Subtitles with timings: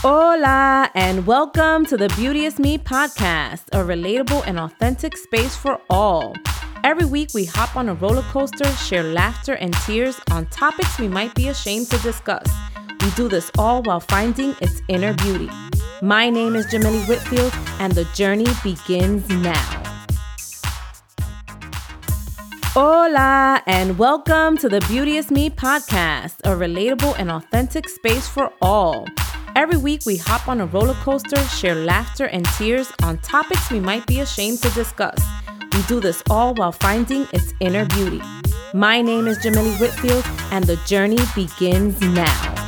[0.00, 6.34] Hola, and welcome to the Beauteous Me podcast, a relatable and authentic space for all.
[6.84, 11.08] Every week, we hop on a roller coaster, share laughter and tears on topics we
[11.08, 12.46] might be ashamed to discuss.
[13.02, 15.50] We do this all while finding its inner beauty.
[16.00, 19.82] My name is Jamily Whitfield, and the journey begins now.
[22.72, 29.06] Hola, and welcome to the Beauteous Me podcast, a relatable and authentic space for all.
[29.58, 33.80] Every week, we hop on a roller coaster, share laughter and tears on topics we
[33.80, 35.18] might be ashamed to discuss.
[35.72, 38.22] We do this all while finding its inner beauty.
[38.72, 42.67] My name is Jamily Whitfield, and the journey begins now.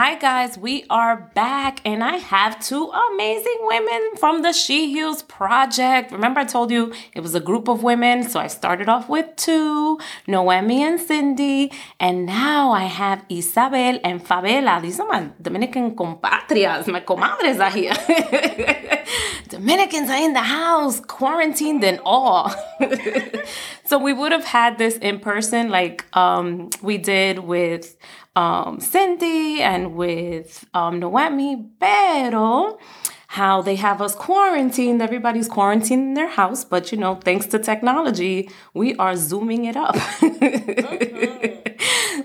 [0.00, 5.24] Hi, guys, we are back, and I have two amazing women from the She Heals
[5.24, 6.12] Project.
[6.12, 9.26] Remember, I told you it was a group of women, so I started off with
[9.34, 9.98] two
[10.28, 14.80] Noemi and Cindy, and now I have Isabel and Fabela.
[14.80, 17.96] These are my Dominican compatriots, my comadres are here.
[19.48, 22.54] Dominicans are in the house, quarantined and all.
[23.84, 27.96] so we would have had this in person, like um, we did with
[28.38, 32.78] um, Cindy and with um, Noemi, pero
[33.26, 35.02] how they have us quarantined.
[35.02, 39.76] Everybody's quarantined in their house, but you know, thanks to technology, we are zooming it
[39.76, 39.96] up.
[39.96, 41.44] mm-hmm.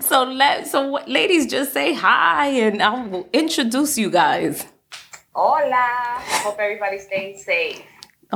[0.00, 4.66] so let so ladies just say hi, and I will introduce you guys.
[5.34, 6.20] Hola!
[6.44, 7.82] Hope everybody's staying safe.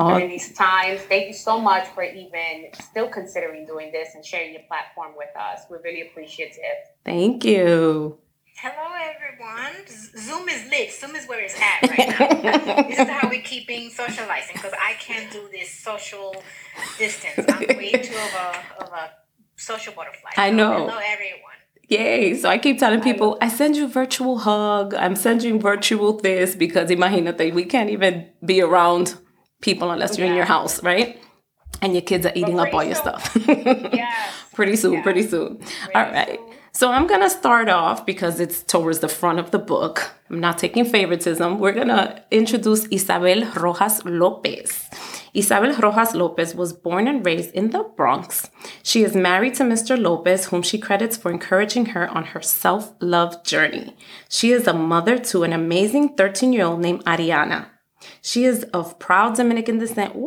[0.06, 1.00] During these times.
[1.02, 5.34] Thank you so much for even still considering doing this and sharing your platform with
[5.36, 5.62] us.
[5.68, 6.78] We're really appreciative.
[7.04, 8.18] Thank you.
[8.60, 9.86] Hello, everyone.
[9.86, 10.92] Zoom is lit.
[10.92, 12.82] Zoom is where it's at right now.
[12.88, 16.34] this is how we're keeping socializing because I can't do this social
[16.98, 17.46] distance.
[17.48, 19.10] I'm way too of a, of a
[19.54, 20.30] social butterfly.
[20.36, 20.72] I know.
[20.72, 21.58] hello, everyone.
[21.88, 22.34] Yay.
[22.34, 24.92] So I keep telling people, I, I send you virtual hug.
[24.92, 29.18] I'm sending virtual this because imagínate, we can't even be around
[29.60, 30.32] people unless you're yeah.
[30.32, 31.20] in your house, right?
[31.82, 32.88] And your kids are eating up all soon.
[32.88, 33.36] your stuff.
[33.46, 34.34] yes.
[34.54, 35.02] Pretty soon, yeah.
[35.02, 35.56] pretty soon.
[35.58, 36.38] Pretty all right.
[36.38, 36.58] Soon.
[36.78, 40.12] So I'm going to start off because it's towards the front of the book.
[40.30, 41.58] I'm not taking favoritism.
[41.58, 44.88] We're going to introduce Isabel Rojas Lopez.
[45.34, 48.48] Isabel Rojas Lopez was born and raised in the Bronx.
[48.84, 50.00] She is married to Mr.
[50.00, 53.96] Lopez, whom she credits for encouraging her on her self love journey.
[54.28, 57.66] She is a mother to an amazing 13 year old named Ariana.
[58.22, 60.14] She is of proud Dominican descent.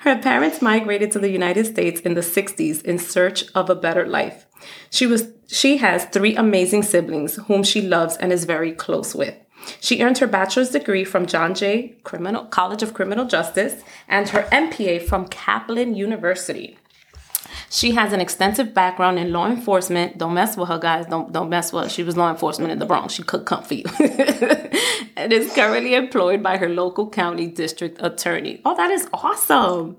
[0.00, 4.06] Her parents migrated to the United States in the 60s in search of a better
[4.06, 4.46] life.
[4.90, 9.34] She was she has three amazing siblings whom she loves and is very close with.
[9.80, 14.42] She earned her bachelor's degree from John Jay Criminal College of Criminal Justice and her
[14.52, 16.78] MPA from Kaplan University.
[17.74, 20.16] She has an extensive background in law enforcement.
[20.16, 21.06] Don't mess with her, guys.
[21.06, 21.90] Don't don't mess with her.
[21.90, 23.14] She was law enforcement in the Bronx.
[23.14, 23.84] She could come for you.
[25.16, 28.60] and is currently employed by her local county district attorney.
[28.64, 29.96] Oh, that is awesome.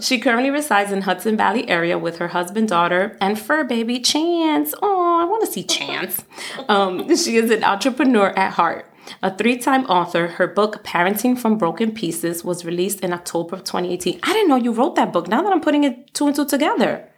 [0.00, 4.72] She currently resides in Hudson Valley area with her husband, daughter, and fur baby Chance.
[4.80, 6.24] Oh, I want to see Chance.
[6.66, 8.91] Um, she is an entrepreneur at heart.
[9.22, 13.64] A three time author, her book, Parenting from Broken Pieces, was released in October of
[13.64, 14.20] 2018.
[14.22, 15.28] I didn't know you wrote that book.
[15.28, 17.08] Now that I'm putting it two and two together.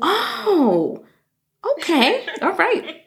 [0.00, 1.04] Oh,
[1.76, 2.26] okay.
[2.42, 3.02] All right.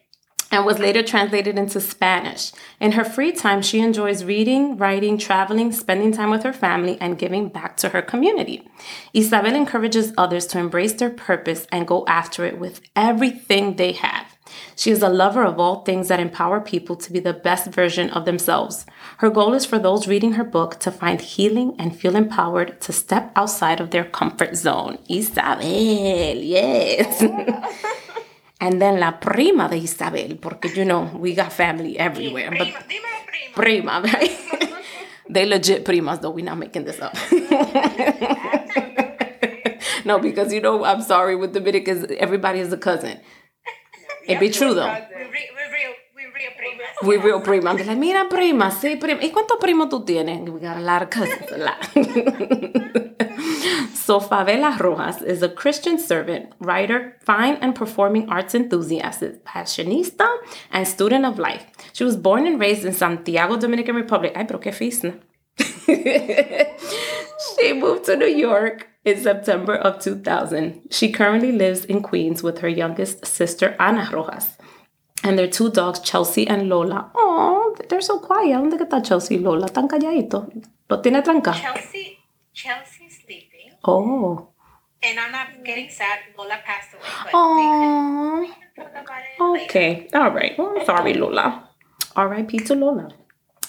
[0.54, 2.52] And was later translated into Spanish.
[2.82, 7.18] In her free time, she enjoys reading, writing, traveling, spending time with her family, and
[7.18, 8.68] giving back to her community.
[9.14, 14.31] Isabel encourages others to embrace their purpose and go after it with everything they have.
[14.76, 18.10] She is a lover of all things that empower people to be the best version
[18.12, 18.86] of themselves.
[19.18, 22.94] Her goal is for those reading her book to find healing and feel empowered to
[22.94, 24.98] step outside of their comfort zone.
[25.10, 27.22] Isabel, yes.
[27.22, 27.78] Oh
[28.62, 32.50] and then la prima de Isabel, porque you know, we got family everywhere.
[32.50, 32.74] Prima, but
[33.56, 33.58] prima.
[34.02, 34.32] prima, right?
[35.30, 36.30] they legit primas, though.
[36.30, 37.16] We're not making this up.
[40.06, 43.20] no, because you know, I'm sorry, with Dominicans, everybody is a cousin.
[44.28, 44.88] It be true though.
[44.88, 45.72] We're real, we're
[46.34, 47.08] real primas.
[47.08, 47.72] We real prima.
[47.72, 49.22] I'm like, mira prima, sí prima.
[49.22, 50.50] ¿Y cuántos primos tú tienes?
[50.50, 51.84] We got a lot of cousins, a lot.
[53.94, 60.28] so Fabela Rojas is a Christian servant, writer, fine and performing arts enthusiast, passionista,
[60.72, 61.66] and student of life.
[61.94, 64.34] She was born and raised in Santiago, Dominican Republic.
[64.36, 65.20] Ay, pero qué fisna.
[67.58, 70.82] she moved to New York in September of 2000.
[70.92, 74.58] She currently lives in Queens with her youngest sister, Ana Rojas,
[75.24, 77.12] and their two dogs, Chelsea and Lola.
[77.16, 78.58] Oh, they're so quiet.
[78.58, 79.68] ¿Dónde está Chelsea y Lola?
[79.68, 80.50] Tan calladito.
[80.90, 81.54] ¿Lo tiene tranca?
[81.54, 82.18] Chelsea,
[82.54, 83.72] Chelsea's sleeping.
[83.84, 84.50] Oh.
[85.04, 86.20] And Ana getting sad.
[86.38, 87.04] Lola passed away.
[87.24, 88.46] But Aww.
[89.66, 90.08] Okay.
[90.14, 90.58] All right.
[90.58, 91.70] Well, I'm sorry, Lola.
[92.16, 92.60] R.I.P.
[92.60, 93.10] to Lola.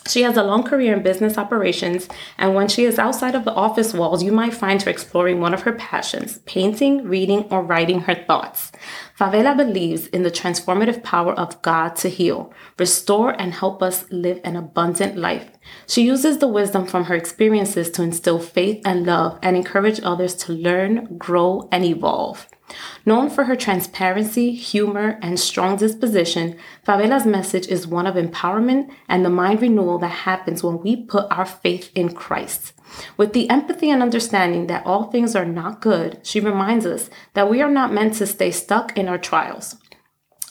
[0.08, 3.54] She has a long career in business operations, and when she is outside of the
[3.54, 8.00] office walls, you might find her exploring one of her passions painting, reading, or writing
[8.00, 8.72] her thoughts.
[9.18, 14.40] Fabela believes in the transformative power of God to heal, restore, and help us live
[14.42, 15.50] an abundant life.
[15.86, 20.34] She uses the wisdom from her experiences to instill faith and love and encourage others
[20.36, 22.48] to learn, grow, and evolve.
[23.04, 29.24] Known for her transparency, humor, and strong disposition, Fabela's message is one of empowerment and
[29.24, 32.72] the mind renewal that happens when we put our faith in Christ.
[33.16, 37.50] With the empathy and understanding that all things are not good, she reminds us that
[37.50, 39.76] we are not meant to stay stuck in our trials.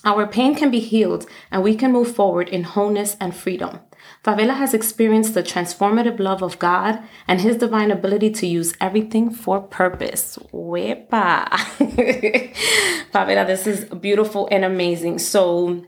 [0.04, 3.80] Our pain can be healed and we can move forward in wholeness and freedom.
[4.24, 9.32] Fabela has experienced the transformative love of God and his divine ability to use everything
[9.32, 10.38] for purpose.
[10.54, 11.48] Wepa.
[13.12, 15.18] Fabela, this is beautiful and amazing.
[15.18, 15.88] So,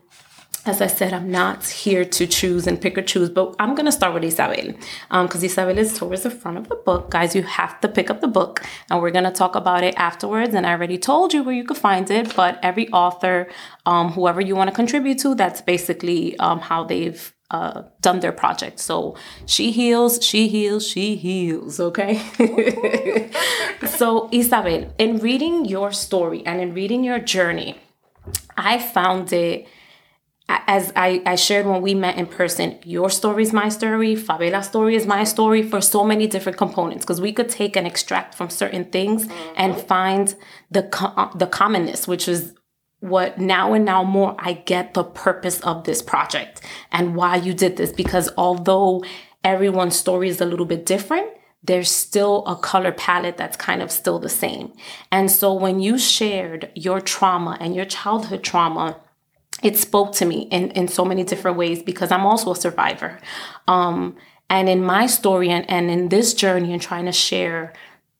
[0.66, 3.86] as I said, I'm not here to choose and pick or choose, but I'm going
[3.86, 4.72] to start with Isabel
[5.10, 7.10] because um, Isabel is towards the front of the book.
[7.10, 9.94] Guys, you have to pick up the book and we're going to talk about it
[9.96, 10.54] afterwards.
[10.54, 13.46] And I already told you where you could find it, but every author,
[13.86, 18.32] um, whoever you want to contribute to, that's basically um, how they've uh, done their
[18.32, 18.80] project.
[18.80, 22.20] So she heals, she heals, she heals, okay?
[23.86, 27.78] so, Isabel, in reading your story and in reading your journey,
[28.56, 29.66] I found it
[30.48, 34.66] as I, I shared when we met in person, your story is my story, Fabela's
[34.66, 38.34] story is my story for so many different components because we could take and extract
[38.34, 39.26] from certain things
[39.56, 40.34] and find
[40.70, 40.82] the
[41.34, 42.54] the commonness, which is
[43.04, 47.52] what now and now more I get the purpose of this project and why you
[47.52, 49.04] did this because although
[49.44, 51.28] everyone's story is a little bit different,
[51.62, 54.72] there's still a color palette that's kind of still the same.
[55.12, 58.98] And so when you shared your trauma and your childhood trauma,
[59.62, 63.20] it spoke to me in, in so many different ways because I'm also a survivor.
[63.68, 64.16] Um,
[64.48, 67.74] and in my story and, and in this journey and trying to share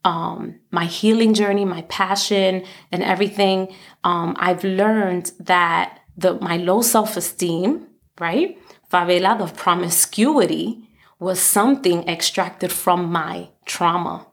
[0.05, 3.75] um, my healing journey, my passion, and everything,
[4.05, 7.87] um, I've learned that the my low self esteem,
[8.21, 8.59] right,
[8.93, 14.27] Fabela, the promiscuity, was something extracted from my trauma.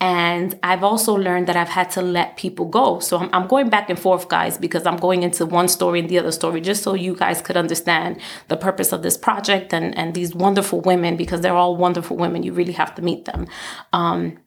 [0.00, 3.00] And I've also learned that I've had to let people go.
[3.00, 6.08] So I'm, I'm, going back and forth, guys, because I'm going into one story and
[6.08, 9.96] the other story, just so you guys could understand the purpose of this project and,
[9.96, 12.42] and these wonderful women, because they're all wonderful women.
[12.42, 13.46] You really have to meet them.
[13.92, 14.38] Um,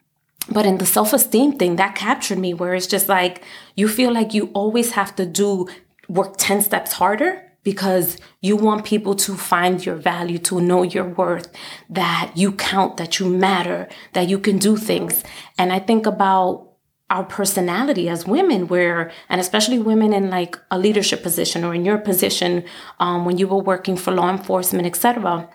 [0.48, 3.44] but in the self esteem thing, that captured me where it's just like
[3.76, 5.68] you feel like you always have to do
[6.08, 11.04] work 10 steps harder because you want people to find your value, to know your
[11.04, 11.52] worth,
[11.90, 15.22] that you count, that you matter, that you can do things.
[15.58, 16.70] And I think about
[17.10, 21.84] our personality as women where and especially women in like a leadership position or in
[21.84, 22.64] your position
[23.00, 25.48] um, when you were working for law enforcement etc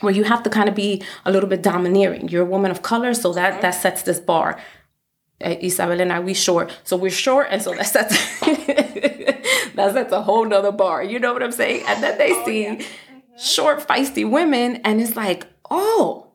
[0.00, 2.28] where you have to kind of be a little bit domineering.
[2.28, 4.58] You're a woman of color, so that that sets this bar.
[5.44, 8.40] Uh, Isabel and I, we short, so we're short, and so that sets
[9.74, 11.02] that sets a whole nother bar.
[11.02, 11.84] You know what I'm saying?
[11.86, 12.76] And then they oh, see yeah.
[12.76, 13.38] mm-hmm.
[13.38, 16.26] short, feisty women, and it's like, oh,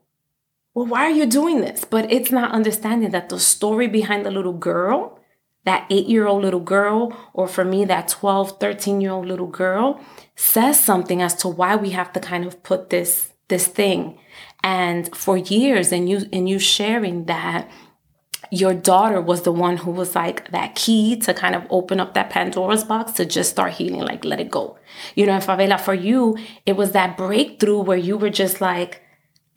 [0.73, 1.83] well, why are you doing this?
[1.83, 5.19] But it's not understanding that the story behind the little girl,
[5.65, 9.47] that eight year old little girl, or for me, that 12, 13 year old little
[9.47, 9.99] girl,
[10.35, 14.17] says something as to why we have to kind of put this this thing.
[14.63, 17.69] And for years, and you and you sharing that
[18.51, 22.13] your daughter was the one who was like that key to kind of open up
[22.15, 24.77] that Pandora's box to just start healing, like let it go.
[25.15, 29.01] You know, and Fabela, for you, it was that breakthrough where you were just like,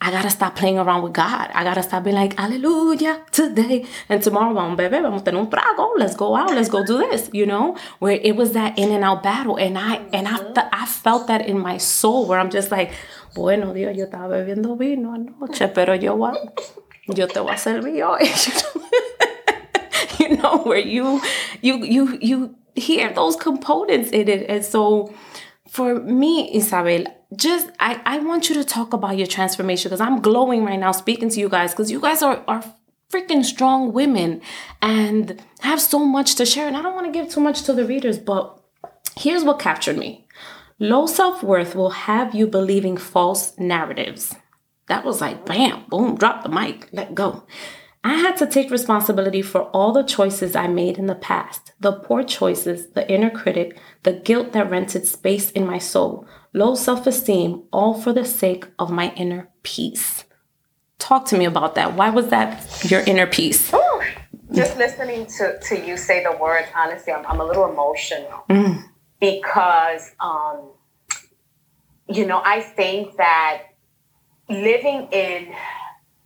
[0.01, 1.51] I gotta stop playing around with God.
[1.55, 3.87] I gotta stop being like, Hallelujah, today.
[4.09, 5.93] And tomorrow, vamos, bebé, vamos tener un trago.
[5.97, 6.51] Let's go out.
[6.51, 7.77] Let's go do this, you know?
[8.01, 9.57] Where it was that in and out battle.
[9.57, 10.69] And I and I, mm-hmm.
[10.73, 12.93] I felt that in my soul where I'm just like,
[13.35, 16.17] bueno, Dios, yo estaba bebiendo vino anoche, pero yo,
[17.09, 18.31] yo te voy a servir hoy.
[20.19, 21.21] you know, where you,
[21.61, 24.49] you, you, you hear those components in it.
[24.49, 25.13] And so
[25.69, 30.21] for me, Isabel, just I, I want you to talk about your transformation because I'm
[30.21, 32.63] glowing right now speaking to you guys because you guys are, are
[33.11, 34.41] freaking strong women
[34.81, 36.69] and have so much to share.
[36.69, 38.61] And I don't want to give too much to the readers, but
[39.17, 40.24] here's what captured me.
[40.79, 44.35] Low self worth will have you believing false narratives.
[44.89, 47.45] That was like, bam, boom, drop the mic, let go.
[48.03, 51.93] I had to take responsibility for all the choices I made in the past the
[51.93, 57.07] poor choices, the inner critic, the guilt that rented space in my soul, low self
[57.07, 60.25] esteem, all for the sake of my inner peace.
[60.99, 61.95] Talk to me about that.
[61.95, 63.73] Why was that your inner peace?
[64.53, 68.85] just listening to, to you say the words, honestly, I'm, I'm a little emotional mm.
[69.21, 70.71] Because, um,
[72.09, 73.63] you know, I think that
[74.49, 75.55] living in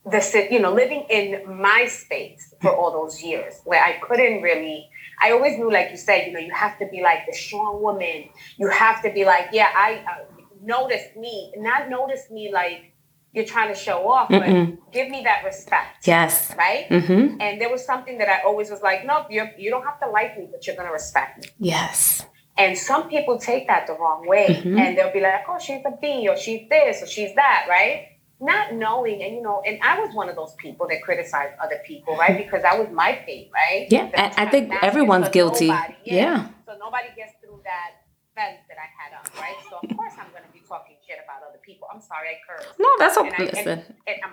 [0.05, 4.89] the, you know, living in my space for all those years where I couldn't really,
[5.21, 7.83] I always knew, like you said, you know, you have to be like the strong
[7.83, 8.29] woman.
[8.57, 12.93] You have to be like, yeah, I uh, notice me, not notice me like,
[13.35, 14.79] you're trying to show off, but Mm-mm.
[14.91, 16.07] give me that respect.
[16.07, 16.53] Yes.
[16.57, 16.89] Right?
[16.89, 17.41] Mm-hmm.
[17.41, 20.09] And there was something that I always was like, nope, you you don't have to
[20.09, 21.51] like me, but you're going to respect me.
[21.59, 22.25] Yes.
[22.59, 24.49] And some people take that the wrong way.
[24.49, 24.79] Mm-hmm.
[24.79, 28.09] And they'll be like, oh, she's a B, or she's this, or she's that, right?
[28.41, 31.81] Not knowing, and you know, and I was one of those people that criticized other
[31.85, 32.31] people, right?
[32.31, 32.43] Mm-hmm.
[32.43, 33.89] Because that was my pain, right?
[33.91, 35.67] Yeah, I, I think everyone's guilty.
[35.67, 35.93] yeah.
[36.05, 36.49] yeah.
[36.67, 37.99] So nobody gets through that
[38.35, 39.57] fence that I had up, right?
[39.71, 41.89] So of course I'm going to be talking shit about other people.
[41.93, 42.67] I'm sorry, I curse.
[42.79, 43.47] No, that's okay.
[43.47, 43.79] Listen.
[43.79, 44.33] And, and, and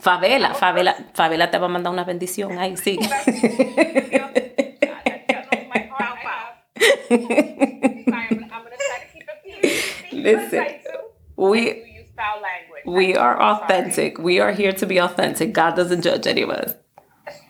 [0.00, 2.58] Fabela, Fabela, Fabela te va a mandar una bendición.
[2.58, 2.98] Ay, sí.
[10.12, 10.66] Listen,
[11.36, 12.04] we
[12.84, 14.18] we are authentic.
[14.18, 15.52] We are here to be authentic.
[15.52, 16.74] God doesn't judge any of us.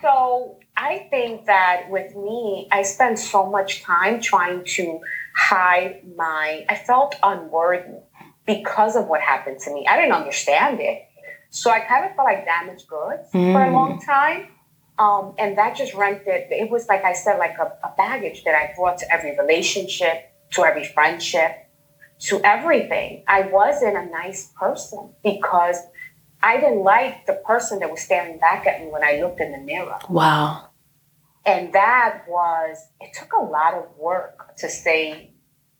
[0.02, 5.00] So I think that with me, I spent so much time trying to
[5.37, 6.64] hide my.
[6.68, 8.00] I felt unworthy
[8.47, 9.87] because of what happened to me.
[9.88, 11.02] I didn't understand it.
[11.50, 13.52] So I kind of felt like damaged goods mm.
[13.52, 14.04] for a long mm.
[14.04, 14.49] time.
[14.99, 18.55] Um, and that just rented, it was like I said, like a, a baggage that
[18.55, 21.52] I brought to every relationship, to every friendship,
[22.21, 23.23] to everything.
[23.28, 25.76] I wasn't a nice person because
[26.43, 29.52] I didn't like the person that was staring back at me when I looked in
[29.52, 29.99] the mirror.
[30.09, 30.71] Wow.
[31.47, 35.31] And that was, it took a lot of work to say,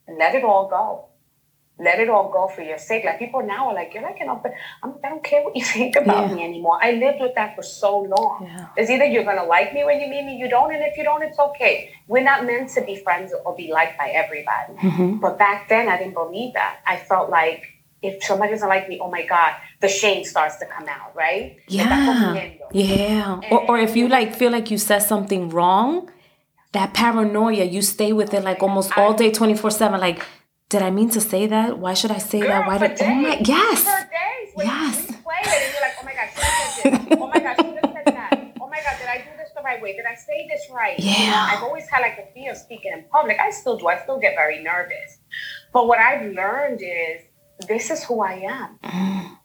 [0.09, 1.08] let it all go
[1.79, 3.05] let it all go for your sake.
[3.05, 4.53] Like people now are like, you're like an open.
[4.83, 6.35] I'm, I don't care what you think about yeah.
[6.35, 6.79] me anymore.
[6.83, 8.41] I lived with that for so long.
[8.43, 8.69] Yeah.
[8.77, 11.05] It's either you're gonna like me when you meet me, you don't, and if you
[11.05, 11.93] don't, it's okay.
[12.09, 14.75] We're not meant to be friends or be liked by everybody.
[14.75, 15.19] Mm-hmm.
[15.19, 16.81] But back then, I didn't believe that.
[16.87, 17.63] I felt like
[18.03, 21.57] if somebody doesn't like me, oh my god, the shame starts to come out, right?
[21.69, 23.41] Yeah, yeah.
[23.51, 26.11] Or, or if you like feel like you said something wrong.
[26.73, 29.99] That paranoia, you stay with it like almost all day, 24 7.
[29.99, 30.23] Like,
[30.69, 31.79] did I mean to say that?
[31.79, 32.67] Why should I say Girl, that?
[32.67, 32.97] Why did?
[32.97, 33.83] Days, oh my yes.
[33.85, 35.11] For days, when yes.
[35.11, 37.19] You play it and you're like, oh my she said this.
[37.19, 38.53] Oh my she just said that.
[38.61, 39.97] Oh my god, did I do this the right way?
[39.97, 40.99] Did I say this right?
[40.99, 41.13] Yeah.
[41.13, 43.39] You know, I've always had like the fear of speaking in public.
[43.41, 43.89] I still do.
[43.89, 45.19] I still get very nervous.
[45.73, 47.23] But what I've learned is
[47.67, 48.79] this is who I am.
[48.85, 49.39] Mm.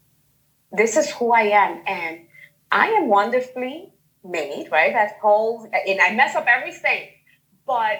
[0.74, 2.20] This is who I am, and
[2.70, 3.94] I am wonderfully
[4.26, 4.68] made.
[4.70, 4.92] Right?
[4.92, 5.70] That's whole.
[5.88, 7.08] And I mess up every thing,
[7.66, 7.96] but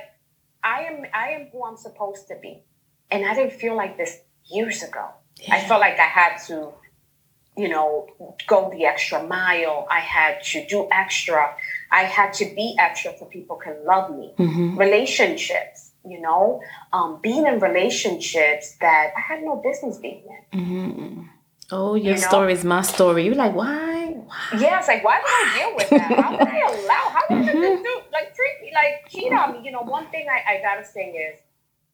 [0.62, 1.06] I am.
[1.14, 2.64] I am who I'm supposed to be
[3.14, 5.06] and I didn't feel like this years ago.
[5.40, 5.56] Yeah.
[5.56, 6.74] I felt like I had to,
[7.56, 8.08] you know,
[8.48, 9.88] go the extra mile.
[9.90, 11.56] I had to do extra.
[11.92, 14.34] I had to be extra so people can love me.
[14.38, 14.78] Mm-hmm.
[14.78, 20.60] Relationships, you know, um, being in relationships that I had no business being in.
[20.60, 21.22] Mm-hmm.
[21.72, 22.28] Oh, your you know?
[22.28, 23.26] story is my story.
[23.26, 23.94] You're like, why?
[24.26, 24.60] why?
[24.60, 26.20] Yeah, it's like, why did I deal with that?
[26.20, 27.06] How did I allow?
[27.16, 27.62] How did mm-hmm.
[27.62, 29.66] this dude like treat me, like cheat on me?
[29.66, 31.40] You know, one thing I, I gotta say is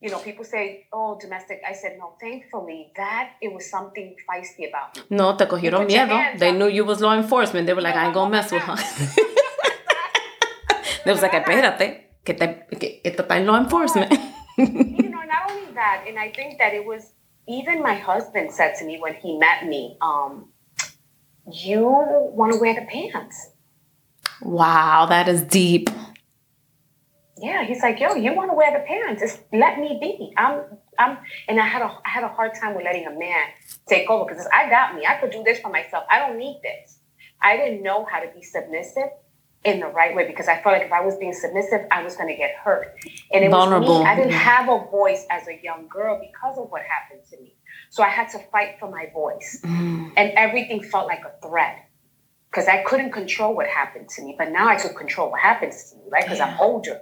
[0.01, 1.61] you know, people say, oh, domestic.
[1.67, 5.03] I said, no, thankfully, that it was something feisty about me.
[5.09, 6.39] No, te cogieron miedo.
[6.39, 7.67] They knew you was law enforcement.
[7.67, 8.75] They were like, no, I ain't gonna mess with her.
[11.03, 14.11] they was like, espérate, que, te, que esto está en law enforcement.
[14.57, 17.11] you know, not only that, and I think that it was,
[17.47, 20.47] even my husband said to me when he met me, um,
[21.51, 23.49] you want to wear the pants.
[24.41, 25.89] Wow, that is deep
[27.41, 29.21] yeah, he's like, yo, you want to wear the pants?
[29.21, 30.33] Just let me be.
[30.37, 30.63] I'm,
[30.97, 31.17] I'm,
[31.47, 33.45] and I had a, I had a hard time with letting a man
[33.87, 35.05] take over because I got me.
[35.05, 36.03] I could do this for myself.
[36.09, 36.99] I don't need this.
[37.41, 39.09] I didn't know how to be submissive
[39.63, 42.15] in the right way because I felt like if I was being submissive, I was
[42.15, 42.95] going to get hurt.
[43.31, 43.87] And it Vulnerable.
[43.87, 44.05] was me.
[44.05, 47.55] I didn't have a voice as a young girl because of what happened to me.
[47.89, 50.11] So I had to fight for my voice, mm.
[50.15, 51.89] and everything felt like a threat
[52.51, 54.35] because I couldn't control what happened to me.
[54.37, 56.23] But now I could control what happens to me, right?
[56.23, 56.53] Because yeah.
[56.53, 57.01] I'm older.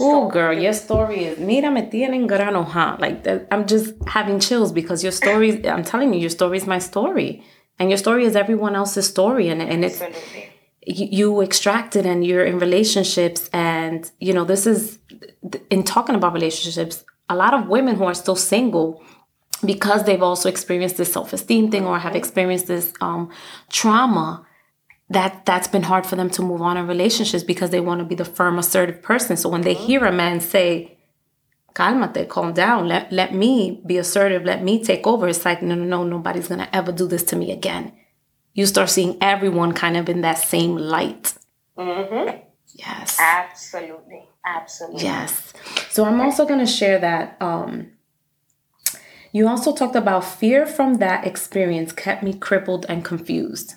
[0.00, 1.38] Oh, girl, your story is.
[1.38, 2.96] Mira, me tienen grano, huh?
[2.98, 6.78] Like, I'm just having chills because your story, I'm telling you, your story is my
[6.78, 7.42] story.
[7.78, 9.48] And your story is everyone else's story.
[9.48, 10.02] And, and it's.
[10.90, 13.50] You, extract it and you're in relationships.
[13.52, 14.98] And, you know, this is.
[15.70, 19.02] In talking about relationships, a lot of women who are still single
[19.64, 22.18] because they've also experienced this self-esteem thing or have mm-hmm.
[22.18, 23.30] experienced this um,
[23.70, 24.46] trauma
[25.10, 28.04] that that's been hard for them to move on in relationships because they want to
[28.04, 29.86] be the firm assertive person so when they mm-hmm.
[29.86, 30.96] hear a man say
[31.74, 35.74] calmate calm down let, let me be assertive let me take over it's like no
[35.74, 37.92] no no nobody's gonna ever do this to me again
[38.54, 41.34] you start seeing everyone kind of in that same light
[41.76, 42.38] mm-hmm.
[42.78, 43.18] Yes.
[43.20, 44.28] Absolutely.
[44.44, 45.02] Absolutely.
[45.02, 45.52] Yes.
[45.90, 47.92] So I'm also going to share that um
[49.30, 53.74] you also talked about fear from that experience kept me crippled and confused.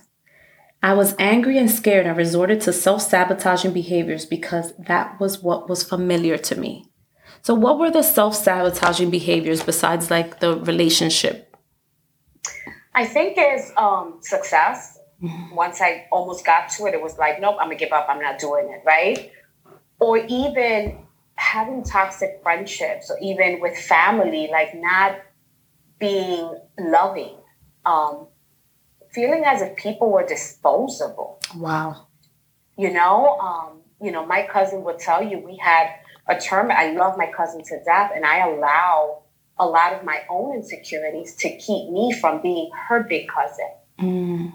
[0.83, 5.83] I was angry and scared and resorted to self-sabotaging behaviors because that was what was
[5.83, 6.85] familiar to me.
[7.43, 11.55] So what were the self-sabotaging behaviors besides like the relationship?
[12.93, 14.97] I think is um success.
[15.53, 18.07] Once I almost got to it, it was like, nope, I'm gonna give up.
[18.09, 19.31] I'm not doing it, right?
[19.99, 25.19] Or even having toxic friendships, or even with family, like not
[25.99, 27.37] being loving,
[27.85, 28.27] um,
[29.13, 31.39] feeling as if people were disposable.
[31.55, 32.07] Wow.
[32.77, 35.87] You know, um, you know, my cousin would tell you we had
[36.27, 36.71] a term.
[36.71, 39.23] I love my cousin to death, and I allow
[39.59, 43.69] a lot of my own insecurities to keep me from being her big cousin.
[43.99, 44.53] Mm.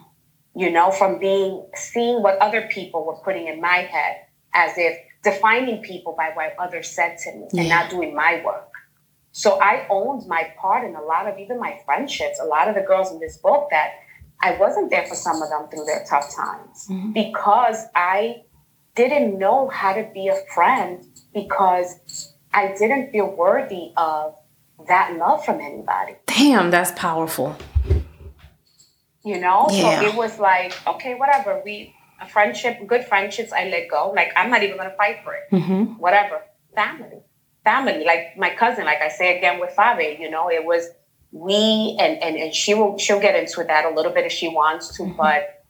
[0.55, 4.17] You know, from being seeing what other people were putting in my head
[4.55, 8.71] as if defining people by what others said to me and not doing my work.
[9.33, 12.41] So I owned my part in a lot of even my friendships.
[12.41, 13.91] A lot of the girls in this book that
[14.41, 17.15] I wasn't there for some of them through their tough times Mhm.
[17.15, 18.43] because I
[18.95, 24.35] didn't know how to be a friend because I didn't feel worthy of
[24.89, 26.17] that love from anybody.
[26.27, 27.57] Damn, that's powerful.
[29.25, 29.67] You know?
[29.71, 30.01] Yeah.
[30.01, 31.61] So it was like, okay, whatever.
[31.65, 34.13] We a friendship, good friendships, I let go.
[34.15, 35.45] Like I'm not even gonna fight for it.
[35.53, 35.83] Mm-hmm.
[35.99, 36.43] Whatever.
[36.75, 37.19] Family.
[37.65, 38.05] Family.
[38.05, 40.89] Like my cousin, like I say again with Fabe, you know, it was
[41.33, 44.49] we and and, and she will she'll get into that a little bit if she
[44.49, 45.17] wants to, Mhm.
[45.17, 45.65] but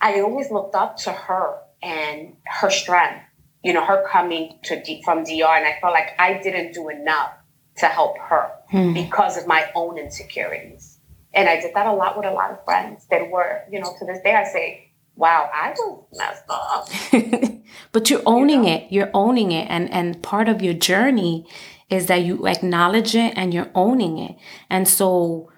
[0.00, 3.22] I always looked up to her and her strength.
[3.62, 6.88] You know, her coming to D, from DR, and I felt like I didn't do
[6.88, 7.32] enough
[7.78, 8.92] to help her Hmm.
[8.94, 10.98] because of my own insecurities.
[11.34, 13.92] And I did that a lot with a lot of friends that were, you know,
[13.98, 16.88] to this day I say, wow, I was messed up.
[17.92, 18.68] but you're owning know?
[18.74, 18.86] it.
[18.90, 19.66] You're owning it.
[19.68, 21.46] And and part of your journey
[21.88, 24.36] is that you acknowledge it and you're owning it.
[24.68, 25.50] And so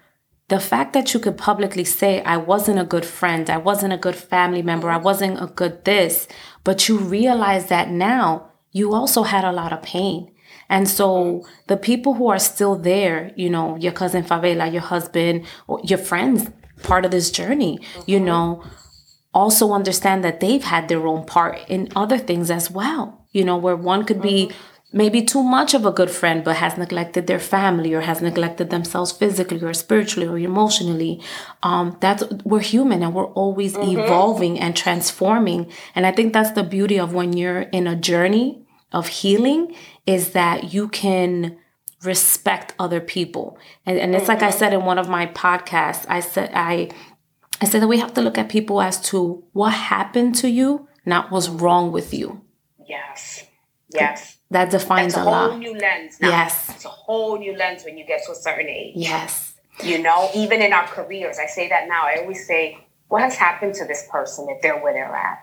[0.49, 3.97] the fact that you could publicly say, I wasn't a good friend, I wasn't a
[3.97, 6.27] good family member, I wasn't a good this,
[6.63, 10.31] but you realize that now you also had a lot of pain.
[10.69, 15.45] And so the people who are still there, you know, your cousin Fabela, your husband,
[15.67, 16.49] or your friends,
[16.83, 18.63] part of this journey, you know,
[19.33, 23.25] also understand that they've had their own part in other things as well.
[23.31, 24.55] You know, where one could be uh-huh.
[24.91, 28.69] Maybe too much of a good friend, but has neglected their family or has neglected
[28.69, 31.21] themselves physically or spiritually or emotionally.
[31.61, 35.71] Um, that's we're human and we're always evolving and transforming.
[35.95, 39.75] And I think that's the beauty of when you're in a journey of healing
[40.07, 41.57] is that you can
[42.03, 43.59] respect other people.
[43.85, 46.89] And, and it's like I said in one of my podcasts, I said I
[47.61, 50.87] I said that we have to look at people as to what happened to you,
[51.05, 52.41] not what's wrong with you.
[52.87, 53.45] Yes.
[53.93, 54.38] Yes.
[54.51, 55.59] That defines That's a a whole lot.
[55.59, 56.29] new lens now.
[56.29, 56.69] Yes.
[56.69, 58.93] It's a whole new lens when you get to a certain age.
[58.95, 59.53] Yes.
[59.83, 62.01] You know, even in our careers, I say that now.
[62.05, 65.39] I always say, what has happened to this person if they're where they're at?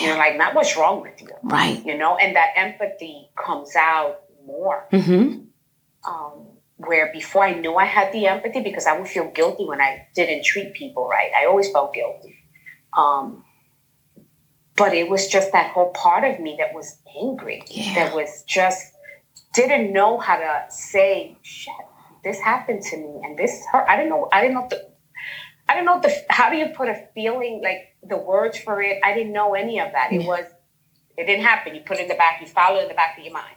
[0.00, 0.16] You're Yeah.
[0.18, 1.28] like, not what's wrong with you.
[1.42, 1.84] Right.
[1.84, 4.86] You know, and that empathy comes out more.
[4.92, 5.40] Mm-hmm.
[6.08, 6.46] um,
[6.78, 10.06] where before I knew I had the empathy because I would feel guilty when I
[10.14, 11.30] didn't treat people right.
[11.34, 12.36] I always felt guilty.
[12.96, 13.44] Um,
[14.76, 17.94] but it was just that whole part of me that was angry, Yeah.
[17.94, 18.92] that was just
[19.54, 21.72] didn't know how to say, shit,
[22.22, 23.86] this happened to me and this hurt.
[23.88, 24.86] I didn't know, I didn't know the,
[25.68, 28.98] I didn't know the, how do you put a feeling, like the words for it?
[29.02, 30.12] I didn't know any of that.
[30.12, 30.44] It was,
[31.16, 31.74] it didn't happen.
[31.74, 33.56] You put it in the back, you follow it in the back of your mind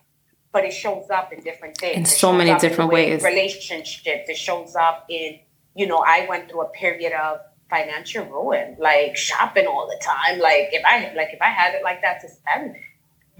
[0.51, 1.95] but it shows up in different things.
[1.95, 3.23] In It so many up in different ways.
[3.23, 4.29] Relationships.
[4.29, 5.39] It shows up in,
[5.75, 10.39] you know, I went through a period of financial ruin, like shopping all the time.
[10.39, 12.75] Like if I like if I had it like that to spend,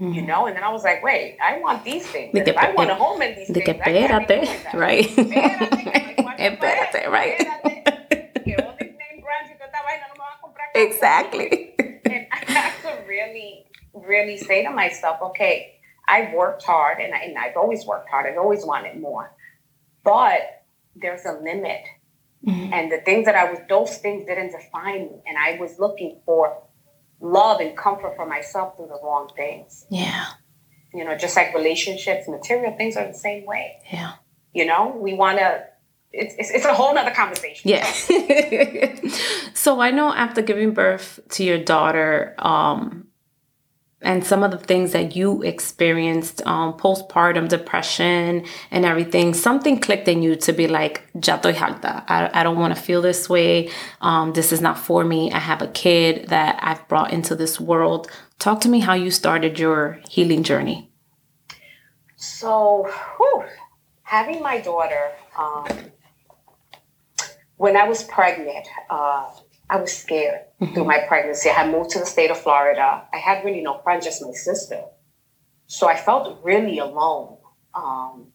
[0.00, 0.14] Mm-hmm.
[0.14, 2.32] you know, and then I was like, wait, I want these things.
[2.34, 4.80] And if I want a home in these que things, I can't be espérate, doing
[4.80, 5.04] right?
[5.04, 7.38] Espérate, que Espérate, right?
[7.38, 10.70] Espérate, que all these name brands y toda esta vaina no me van a comprar.
[10.74, 11.74] Exactly.
[12.06, 15.74] and I have to really, really say to myself, okay,
[16.08, 18.24] I've worked hard and, I, and I've always worked hard.
[18.24, 19.36] I've always wanted more.
[20.02, 20.62] But
[20.96, 21.82] there's a limit.
[22.46, 22.72] Mhm.
[22.72, 25.22] And the things that I was, those things didn't define me.
[25.26, 26.62] And I was looking for
[27.20, 29.86] love and comfort for myself through the wrong things.
[29.90, 30.26] Yeah.
[30.94, 33.78] You know, just like relationships, material things are the same way.
[33.92, 34.14] Yeah.
[34.52, 35.64] You know, we want to,
[36.12, 37.70] it's, it's, it's a whole nother conversation.
[37.70, 37.84] Yeah.
[39.54, 43.06] so I know after giving birth to your daughter, um,
[44.02, 50.08] and some of the things that you experienced um, postpartum depression and everything something clicked
[50.08, 52.04] in you to be like ya estoy harta.
[52.08, 53.70] I, I don't want to feel this way.
[54.00, 55.30] Um, this is not for me.
[55.32, 58.10] I have a kid that i've brought into this world.
[58.38, 60.90] Talk to me how you started your healing journey.
[62.16, 63.44] So whew,
[64.02, 65.68] having my daughter um,
[67.56, 69.30] when i was pregnant uh,
[69.70, 70.74] I was scared mm-hmm.
[70.74, 71.48] through my pregnancy.
[71.48, 73.04] I had moved to the state of Florida.
[73.14, 74.82] I had really no friends, just my sister.
[75.66, 77.36] So I felt really alone.
[77.72, 78.26] Um,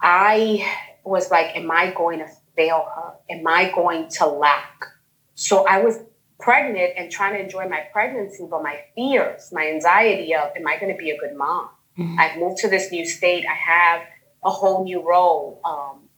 [0.00, 0.64] I
[1.04, 3.14] was like, Am I going to fail her?
[3.28, 4.84] Am I going to lack?
[5.34, 5.98] So I was
[6.38, 10.78] pregnant and trying to enjoy my pregnancy, but my fears, my anxiety of, Am I
[10.78, 11.70] going to be a good mom?
[11.98, 12.20] Mm-hmm.
[12.20, 13.44] I've moved to this new state.
[13.50, 14.02] I have
[14.44, 15.60] a whole new role.
[15.64, 16.08] Um,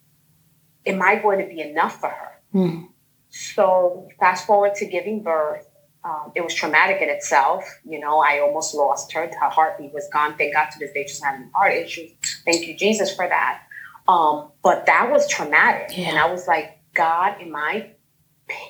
[0.85, 2.40] am I going to be enough for her?
[2.55, 2.87] Mm-hmm.
[3.33, 5.66] So fast forward to giving birth.
[6.05, 7.64] Um, it was traumatic in itself.
[7.85, 9.31] You know, I almost lost her.
[9.40, 10.37] Her heartbeat was gone.
[10.37, 12.12] Thank God to this day she's having heart issues.
[12.45, 13.62] Thank you, Jesus, for that.
[14.07, 15.97] Um, but that was traumatic.
[15.97, 16.11] Yeah.
[16.11, 17.92] And I was like, God, am I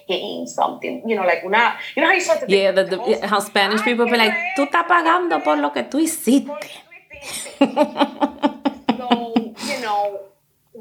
[0.07, 1.03] paying something?
[1.09, 3.83] You know, like una, you know how you start to Yeah, the, the, how Spanish
[3.83, 6.53] people be like, tú estás pagando por lo que tú hiciste.
[8.99, 9.42] so,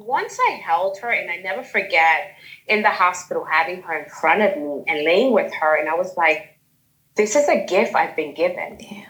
[0.06, 2.36] once I held her, and I never forget
[2.68, 5.96] in the hospital having her in front of me and laying with her, and I
[5.96, 6.58] was like,
[7.16, 9.06] "This is a gift I've been given." Yeah.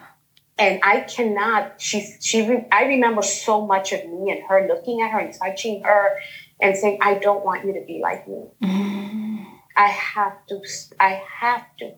[0.58, 1.82] And I cannot.
[1.82, 2.66] She she.
[2.72, 6.20] I remember so much of me and her looking at her and touching her,
[6.60, 8.44] and saying, "I don't want you to be like me.
[8.64, 9.46] Mm.
[9.76, 10.62] I have to.
[11.00, 11.94] I have to."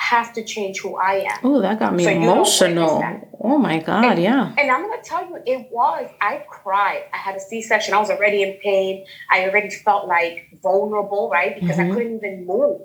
[0.00, 1.38] Have to change who I am.
[1.44, 3.20] Oh, that got me so emotional.
[3.38, 4.54] Oh my God, and, yeah.
[4.56, 6.10] And I'm gonna tell you, it was.
[6.22, 7.04] I cried.
[7.12, 7.92] I had a C-section.
[7.92, 9.04] I was already in pain.
[9.30, 11.54] I already felt like vulnerable, right?
[11.54, 11.92] Because mm-hmm.
[11.92, 12.80] I couldn't even move.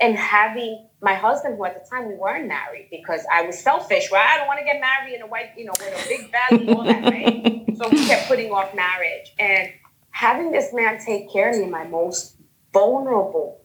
[0.00, 4.10] And having my husband, who at the time we weren't married, because I was selfish,
[4.10, 4.26] right?
[4.26, 6.68] I don't want to get married in a white, you know, with a big belly,
[6.74, 7.64] all that, right?
[7.76, 9.34] so we kept putting off marriage.
[9.38, 9.70] And
[10.10, 12.36] having this man take care of me in my most
[12.72, 13.60] vulnerable,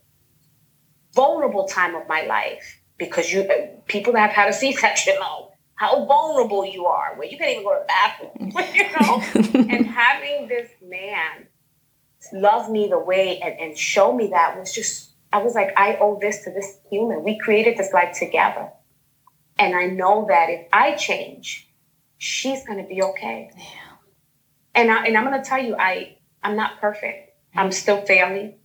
[1.16, 3.50] vulnerable time of my life because you
[3.88, 7.64] people that have had a C-section know how vulnerable you are, where you can't even
[7.64, 9.68] go to the bathroom, you know.
[9.74, 11.48] and having this man
[12.34, 15.96] love me the way and, and show me that was just I was like, I
[16.02, 17.24] owe this to this human.
[17.24, 18.72] We created this life together.
[19.60, 21.70] And I know that if I change,
[22.18, 23.52] she's gonna be okay.
[23.56, 23.64] Yeah.
[24.76, 27.38] And I and I'm gonna tell you, I I'm not perfect.
[27.56, 27.72] I'm mm-hmm.
[27.72, 28.56] still failing,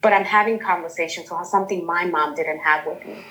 [0.00, 3.24] but I'm having conversations about something my mom didn't have with me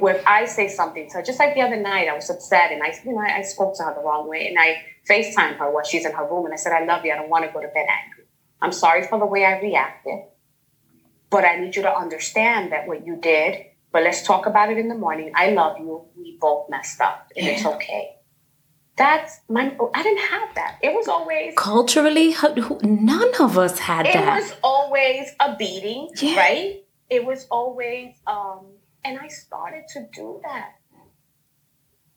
[0.00, 2.72] where if I say something to her, just like the other night, I was upset
[2.72, 5.56] and I, you know, I, I spoke to her the wrong way and I FaceTime
[5.58, 7.12] her while she's in her room and I said, I love you.
[7.12, 8.24] I don't want to go to bed angry.
[8.62, 10.20] I'm sorry for the way I reacted,
[11.30, 14.78] but I need you to understand that what you did, but let's talk about it
[14.78, 15.32] in the morning.
[15.34, 16.02] I love you.
[16.16, 17.52] We both messed up and yeah.
[17.52, 18.16] it's okay.
[18.96, 20.78] That's my, I didn't have that.
[20.82, 22.34] It was always culturally,
[22.82, 24.38] none of us had it that.
[24.38, 26.36] It was always a beating, yeah.
[26.36, 26.84] right?
[27.08, 28.66] It was always, um,
[29.04, 30.74] and I started to do that.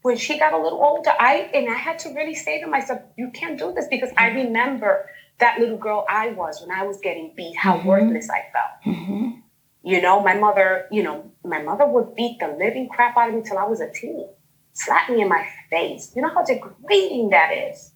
[0.01, 3.01] When she got a little older, I and I had to really say to myself,
[3.17, 6.99] you can't do this because I remember that little girl I was when I was
[6.99, 7.87] getting beat, how mm-hmm.
[7.87, 8.95] worthless I felt.
[8.97, 9.39] Mm-hmm.
[9.83, 13.35] You know, my mother, you know, my mother would beat the living crap out of
[13.35, 14.27] me till I was a teen,
[14.73, 16.11] slap me in my face.
[16.15, 17.91] You know how degrading that is.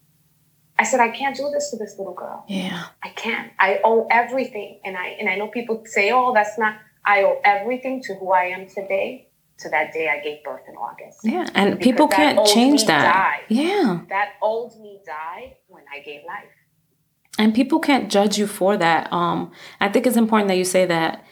[0.78, 2.44] I said, I can't do this to this little girl.
[2.46, 2.84] Yeah.
[3.02, 3.50] I can't.
[3.58, 4.80] I owe everything.
[4.84, 6.76] And I and I know people say, oh, that's not
[7.08, 9.28] I owe everything to who I am today
[9.60, 11.20] to that day I gave birth in August.
[11.24, 13.12] Yeah, and because people can't change that.
[13.12, 13.44] Died.
[13.48, 14.02] Yeah.
[14.10, 16.52] That old me died when I gave life.
[17.38, 19.12] And people can't judge you for that.
[19.12, 21.24] Um, I think it's important that you say that.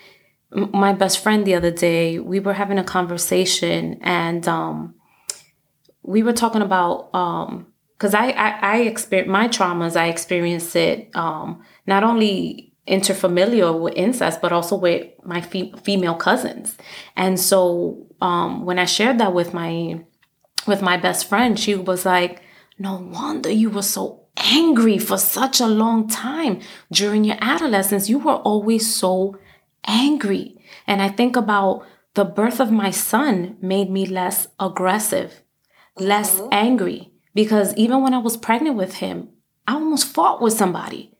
[0.50, 4.94] My best friend the other day, we were having a conversation and um,
[6.02, 7.66] we were talking about um,
[7.98, 9.96] because I, I I experience my traumas.
[9.96, 16.14] I experienced it um, not only interfamilial with incest, but also with my fe- female
[16.14, 16.76] cousins.
[17.16, 20.00] And so um, when I shared that with my
[20.66, 22.42] with my best friend, she was like,
[22.78, 26.60] "No wonder you were so angry for such a long time
[26.92, 28.08] during your adolescence.
[28.08, 29.38] You were always so
[29.84, 35.42] angry." And I think about the birth of my son made me less aggressive,
[35.98, 36.48] less mm-hmm.
[36.52, 39.28] angry because even when I was pregnant with him,
[39.66, 41.15] I almost fought with somebody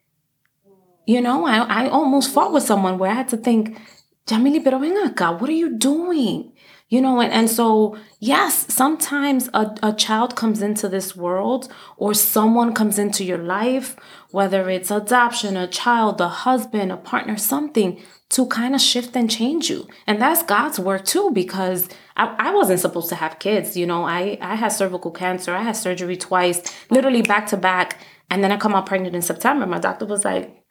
[1.07, 3.81] you know, I, I almost fought with someone where I had to think,
[4.27, 6.53] Jamili, pero ven acá, what are you doing?
[6.89, 12.15] You know, and, and so, yes, sometimes a, a child comes into this world or
[12.15, 13.97] someone comes into your life,
[14.31, 19.31] whether it's adoption, a child, a husband, a partner, something to kind of shift and
[19.31, 19.87] change you.
[20.07, 23.77] And that's God's work too, because I, I wasn't supposed to have kids.
[23.77, 25.55] You know, I, I had cervical cancer.
[25.55, 27.99] I had surgery twice, literally back to back.
[28.31, 29.67] And then I come out pregnant in September.
[29.67, 30.66] My doctor was like,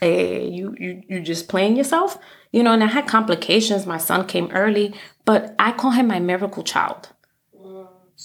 [0.00, 2.18] hey, you, you, you just playing yourself?
[2.52, 3.86] You know, and I had complications.
[3.86, 7.10] My son came early, but I call him my miracle child.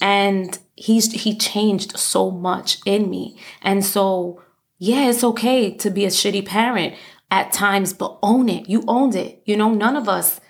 [0.00, 3.36] And he's he changed so much in me.
[3.60, 4.42] And so,
[4.78, 6.94] yeah, it's okay to be a shitty parent
[7.30, 8.68] at times, but own it.
[8.68, 9.42] You owned it.
[9.44, 10.40] You know, none of us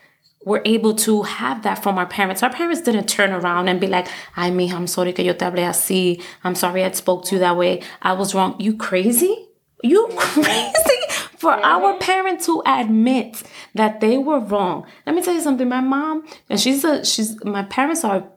[0.45, 2.43] were able to have that from our parents.
[2.43, 5.45] Our parents didn't turn around and be like, ay, mija, I'm sorry que yo te
[5.45, 6.23] hablé así.
[6.45, 7.83] I'm sorry I spoke to you that way.
[8.01, 8.57] I was wrong.
[8.59, 9.49] You crazy?
[9.83, 11.02] You crazy
[11.43, 13.43] for our parent to admit
[13.75, 14.87] that they were wrong.
[15.05, 15.69] Let me tell you something.
[15.69, 18.29] My mom, and she's a, she's, my parents are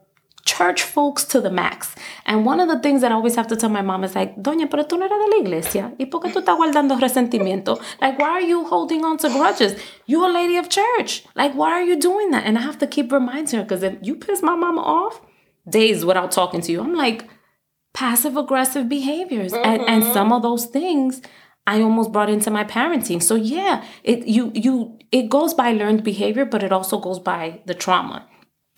[0.44, 1.94] church folks to the max.
[2.24, 4.34] And one of the things that I always have to tell my mom is like,
[4.36, 5.92] Doña, pero tú no eres de la iglesia.
[6.00, 7.80] ¿Y por qué tú estás guardando resentimiento?
[8.00, 9.80] Like, why are you holding on to grudges?
[10.06, 11.24] You a lady of church.
[11.36, 12.44] Like, why are you doing that?
[12.44, 15.20] And I have to keep reminding her because if you piss my mama off,
[15.68, 17.28] days without talking to you, I'm like,
[17.94, 19.52] passive aggressive behaviors.
[19.52, 19.64] Mm-hmm.
[19.64, 21.22] And, and some of those things
[21.66, 23.22] I almost brought into my parenting.
[23.22, 27.60] So yeah, it you you it goes by learned behavior, but it also goes by
[27.66, 28.26] the trauma.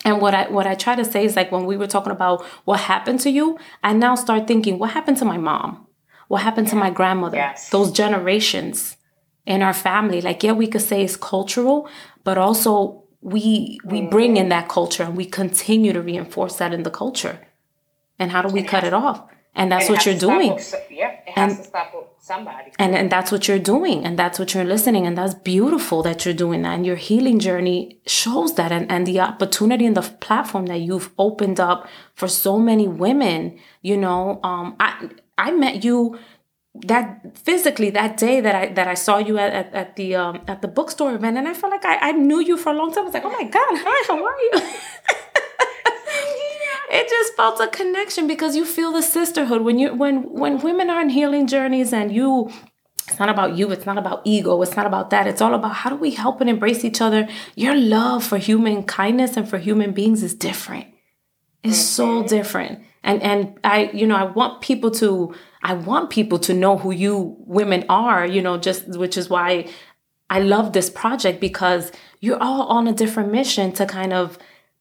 [0.04, 2.44] And what I what I try to say is like when we were talking about
[2.64, 5.86] what happened to you, I now start thinking what happened to my mom,
[6.28, 7.68] what happened to my grandmother, yes.
[7.70, 8.96] those generations
[9.44, 10.20] in our family.
[10.20, 11.88] Like yeah, we could say it's cultural,
[12.24, 14.10] but also we we mm-hmm.
[14.10, 17.46] bring in that culture and we continue to reinforce that in the culture.
[18.18, 19.28] And how do we cut it off?
[19.58, 20.58] And that's what you're doing.
[20.88, 22.72] yeah, it has and, to stop somebody.
[22.78, 26.24] And and that's what you're doing, and that's what you're listening, and that's beautiful that
[26.24, 26.74] you're doing that.
[26.76, 31.10] And your healing journey shows that, and and the opportunity and the platform that you've
[31.18, 33.58] opened up for so many women.
[33.82, 36.18] You know, um, I I met you
[36.74, 40.42] that physically that day that I that I saw you at, at, at the um
[40.46, 42.92] at the bookstore event and I felt like I, I knew you for a long
[42.92, 43.02] time.
[43.02, 44.52] I was like, oh my God, hi, how are you?
[46.90, 49.62] it just felt a connection because you feel the sisterhood.
[49.62, 52.50] When you when when women are in healing journeys and you
[53.08, 55.26] it's not about you it's not about ego it's not about that.
[55.26, 57.28] It's all about how do we help and embrace each other.
[57.56, 60.86] Your love for human kindness and for human beings is different.
[61.62, 62.28] It's so mm-hmm.
[62.28, 62.82] different.
[63.02, 66.90] And and i you know i want people to i want people to know who
[66.90, 69.68] you women are you know just which is why
[70.28, 74.36] i love this project because you're all on a different mission to kind of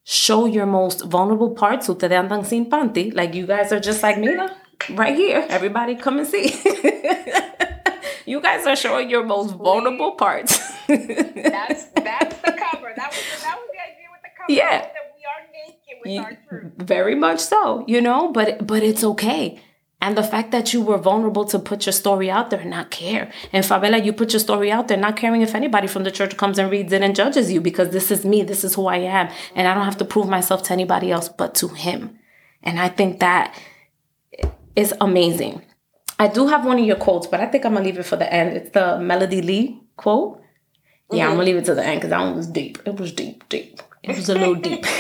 [0.07, 1.89] show your most vulnerable parts.
[1.89, 3.13] Ustedes andan sin panty.
[3.13, 4.55] Like you guys are just like Mina,
[4.91, 5.45] right here.
[5.49, 6.55] Everybody come and see.
[8.25, 10.57] you guys are showing your most vulnerable parts.
[10.87, 12.93] that's that's the cover.
[12.95, 14.53] That was that was the idea with the cover.
[14.53, 14.79] Yeah.
[14.79, 16.71] That we are naked with our truth.
[16.77, 19.59] Very much so, you know, but but it's okay.
[19.99, 22.91] And the fact that you were vulnerable to put your story out there and not
[22.91, 23.31] care.
[23.51, 26.37] And Fabela, you put your story out there, not caring if anybody from the church
[26.37, 28.97] comes and reads it and judges you because this is me, this is who I
[28.97, 29.29] am.
[29.55, 32.19] And I don't have to prove myself to anybody else but to him.
[32.61, 33.55] And I think that
[34.75, 35.63] is amazing.
[36.19, 38.17] I do have one of your quotes, but I think I'm gonna leave it for
[38.17, 38.55] the end.
[38.55, 40.41] It's the Melody Lee quote.
[41.11, 41.31] Yeah, mm-hmm.
[41.31, 42.79] I'm gonna leave it to the end because that one was deep.
[42.85, 43.81] It was deep, deep.
[44.03, 44.85] It was a little deep.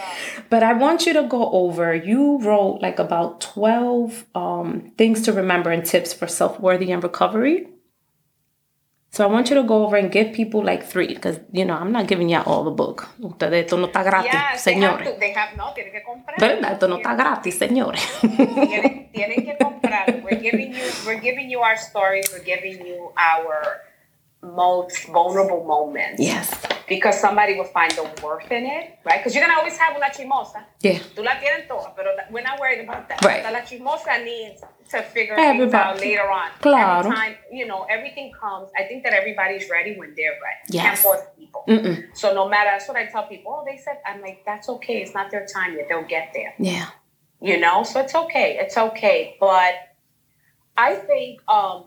[0.50, 1.94] but I want you to go over.
[1.94, 7.02] You wrote like about 12 um, things to remember and tips for self worthy and
[7.02, 7.68] recovery.
[9.12, 11.74] So I want you to go over and give people like three, because you know
[11.74, 13.08] I'm not giving you all the book.
[13.20, 15.04] Ustedes esto no está gratis, yes, señores.
[15.04, 16.38] They have to, they have, no, tienen que comprar.
[16.38, 16.72] ¿Verdad?
[16.72, 18.00] Esto no está gratis, señores.
[18.20, 20.22] tienen, tienen que comprar.
[20.22, 22.30] We're giving you, we're giving you our stories.
[22.32, 23.82] We're giving you our
[24.42, 26.20] most vulnerable moments.
[26.20, 26.50] Yes.
[26.88, 29.18] Because somebody will find the worth in it, right?
[29.18, 30.64] Because you're gonna always have una chismosa.
[30.80, 30.98] Yeah.
[31.14, 33.24] Tú la tienes toda, pero we're not worried about that.
[33.24, 33.44] Right.
[33.44, 35.58] La chismosa needs to figure everybody.
[35.58, 36.50] things out later on.
[36.60, 36.98] Claro.
[37.00, 38.70] Every time, you know, everything comes.
[38.76, 40.62] I think that everybody's ready when they're ready.
[40.68, 40.84] Yes.
[40.84, 41.64] Can't force people.
[41.68, 42.16] Mm-mm.
[42.16, 43.52] So no matter, that's what I tell people.
[43.60, 45.02] Oh, they said, I'm like, that's okay.
[45.02, 45.86] It's not their time yet.
[45.88, 46.54] They'll get there.
[46.58, 46.86] Yeah.
[47.40, 48.58] You know, so it's okay.
[48.60, 49.36] It's okay.
[49.38, 49.74] But
[50.76, 51.84] I think um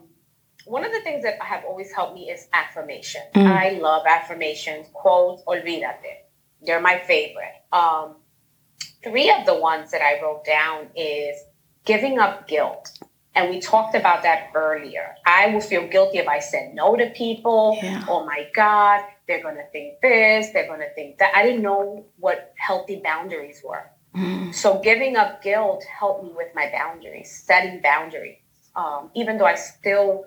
[0.65, 3.21] one of the things that have always helped me is affirmation.
[3.35, 3.47] Mm.
[3.47, 6.23] I love affirmations, quotes, olvídate.
[6.61, 7.53] They're my favorite.
[7.71, 8.15] Um,
[9.03, 11.37] three of the ones that I wrote down is
[11.85, 12.97] giving up guilt.
[13.35, 15.15] And we talked about that earlier.
[15.25, 17.77] I will feel guilty if I said no to people.
[17.81, 18.05] Yeah.
[18.07, 21.35] Oh my God, they're going to think this, they're going to think that.
[21.35, 23.89] I didn't know what healthy boundaries were.
[24.15, 24.53] Mm.
[24.53, 28.37] So giving up guilt helped me with my boundaries, setting boundaries.
[28.75, 30.25] Um, even though I still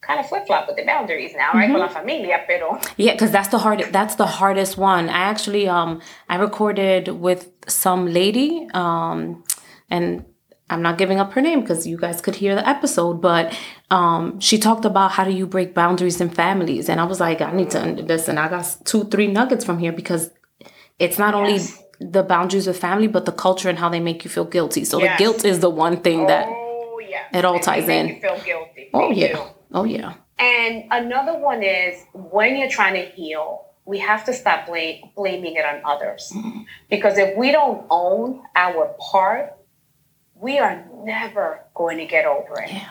[0.00, 1.64] kind of flip flop with the boundaries now, right?
[1.64, 1.72] Mm-hmm.
[1.72, 5.08] Con la familia, pero yeah, because that's the hard that's the hardest one.
[5.08, 9.44] I actually um I recorded with some lady um
[9.90, 10.24] and
[10.70, 13.56] I'm not giving up her name because you guys could hear the episode, but
[13.90, 16.90] um, she talked about how do you break boundaries in families.
[16.90, 19.92] And I was like, I need to listen, I got two, three nuggets from here
[19.92, 20.30] because
[20.98, 21.72] it's not yes.
[22.00, 24.84] only the boundaries of family, but the culture and how they make you feel guilty.
[24.84, 25.18] So yes.
[25.18, 27.24] the guilt is the one thing that oh, yes.
[27.32, 28.20] it all ties in.
[28.20, 28.90] Feel guilty.
[28.92, 29.36] Oh, yeah.
[29.36, 29.42] Do.
[29.72, 30.14] Oh, yeah.
[30.38, 35.56] And another one is when you're trying to heal, we have to stop blame, blaming
[35.56, 36.30] it on others.
[36.34, 36.62] Mm-hmm.
[36.90, 39.56] Because if we don't own our part,
[40.34, 42.70] we are never going to get over it.
[42.70, 42.90] Yeah.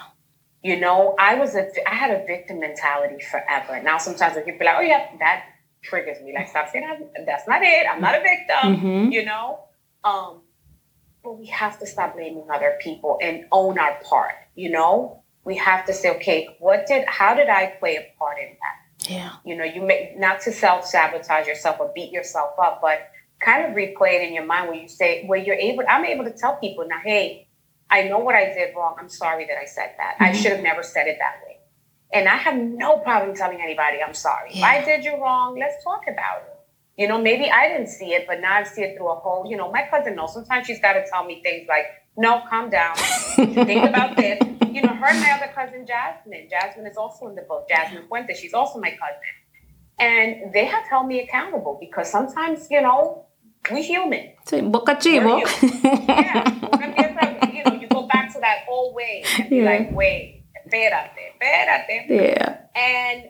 [0.64, 3.82] You know, I was a, I had a victim mentality forever.
[3.82, 5.46] Now sometimes when people be like, oh yeah, that
[5.82, 6.34] triggers me.
[6.34, 7.26] Like, stop saying that.
[7.26, 7.86] That's not it.
[7.90, 8.76] I'm not a victim.
[8.76, 9.12] Mm-hmm.
[9.12, 9.60] You know.
[10.04, 10.42] Um,
[11.24, 14.34] but we have to stop blaming other people and own our part.
[14.56, 18.38] You know, we have to say, okay, what did, how did I play a part
[18.38, 19.10] in that?
[19.10, 19.32] Yeah.
[19.46, 23.66] You know, you may not to self sabotage yourself or beat yourself up, but kind
[23.66, 26.32] of replay it in your mind where you say, where you're able, I'm able to
[26.32, 27.48] tell people now, hey,
[27.90, 28.98] I know what I did wrong.
[29.00, 30.16] I'm sorry that I said that.
[30.16, 30.24] Mm-hmm.
[30.24, 31.60] I should have never said it that way.
[32.12, 34.50] And I have no problem telling anybody I'm sorry.
[34.52, 34.74] Yeah.
[34.74, 36.57] If I did you wrong, let's talk about it.
[36.98, 39.46] You know, maybe I didn't see it, but now I see it through a whole,
[39.48, 40.34] you know, my cousin knows.
[40.34, 41.86] Sometimes she's got to tell me things like,
[42.18, 42.96] no, calm down.
[42.96, 44.40] Think about this.
[44.72, 46.48] You know, her and my other cousin, Jasmine.
[46.50, 47.70] Jasmine is also in the book.
[47.70, 49.32] Jasmine Fuentes, she's also my cousin.
[50.00, 53.26] And they have held me accountable because sometimes, you know,
[53.72, 54.34] we human.
[54.46, 55.42] Sí, boca chivo.
[56.08, 56.50] yeah.
[57.54, 59.66] You know, you go back to that old way and be yeah.
[59.66, 62.10] like, wait, espérate, espérate.
[62.10, 62.58] Yeah.
[62.76, 63.24] And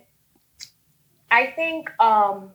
[1.32, 2.51] I think um,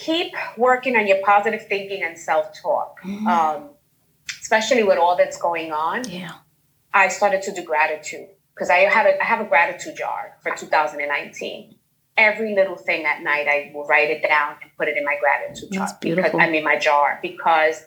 [0.00, 3.26] keep working on your positive thinking and self talk, mm-hmm.
[3.26, 3.70] um,
[4.40, 6.08] especially with all that's going on.
[6.08, 6.32] Yeah.
[6.92, 10.54] I started to do gratitude because I had a, I have a gratitude jar for
[10.54, 11.76] 2019
[12.20, 15.16] every little thing at night, I will write it down and put it in my
[15.18, 15.88] gratitude jar.
[16.00, 17.82] Because I mean my jar because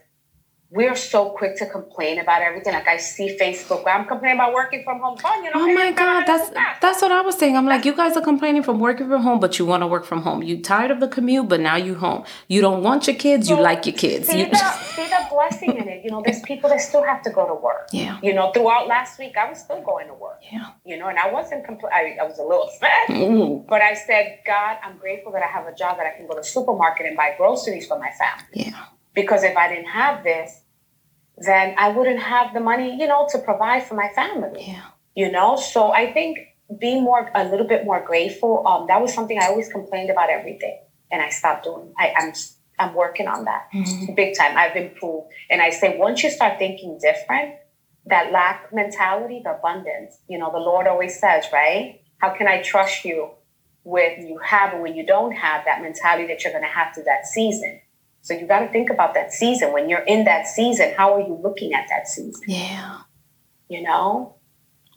[0.74, 2.74] we're so quick to complain about everything.
[2.74, 5.18] Like I see Facebook where I'm complaining about working from home.
[5.18, 5.62] Fun, you know.
[5.62, 6.50] Oh my God, that's
[6.82, 7.56] that's what I was saying.
[7.56, 10.04] I'm like, you guys are complaining from working from home, but you want to work
[10.04, 10.42] from home.
[10.42, 12.26] You tired of the commute, but now you home.
[12.48, 13.48] You don't want your kids.
[13.48, 14.30] So you like your kids.
[14.30, 14.50] See, you...
[14.50, 14.58] the,
[14.96, 16.04] see the blessing in it.
[16.04, 17.90] You know, there's people that still have to go to work.
[17.92, 18.18] Yeah.
[18.24, 20.42] You know, throughout last week, I was still going to work.
[20.52, 20.72] Yeah.
[20.86, 22.18] You know, and I wasn't complaining.
[22.20, 23.68] I, was a little sad, mm-hmm.
[23.68, 26.34] but I said, God, I'm grateful that I have a job that I can go
[26.34, 28.72] to the supermarket and buy groceries for my family.
[28.72, 28.86] Yeah.
[29.14, 30.62] Because if I didn't have this
[31.45, 34.65] then I wouldn't have the money, you know, to provide for my family.
[34.67, 34.84] Yeah.
[35.15, 36.39] You know, so I think
[36.79, 38.65] being more a little bit more grateful.
[38.67, 40.79] Um, that was something I always complained about everything,
[41.12, 41.93] and I stopped doing.
[41.97, 42.34] I, am I'm,
[42.79, 44.13] I'm working on that mm-hmm.
[44.15, 44.58] big time.
[44.58, 47.56] I've improved, and I say once you start thinking different,
[48.06, 50.19] that lack mentality, the abundance.
[50.27, 52.01] You know, the Lord always says, right?
[52.17, 53.32] How can I trust you
[53.84, 56.93] when you have and when you don't have that mentality that you're going to have
[56.95, 57.82] to that season?
[58.24, 59.74] So you got to think about that season.
[59.74, 62.42] When you're in that season, how are you looking at that season?
[62.48, 63.00] Yeah.
[63.68, 64.36] You know?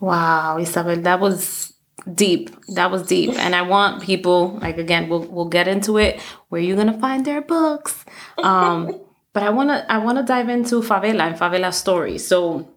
[0.00, 1.72] Wow, Isabel, that was
[2.14, 2.50] deep.
[2.68, 3.36] That was deep.
[3.36, 7.24] And I want people, like again, we'll we'll get into it where you're gonna find
[7.24, 8.04] their books.
[8.38, 9.00] Um,
[9.32, 12.18] but I wanna I wanna dive into Fabela and Fabela story.
[12.18, 12.68] So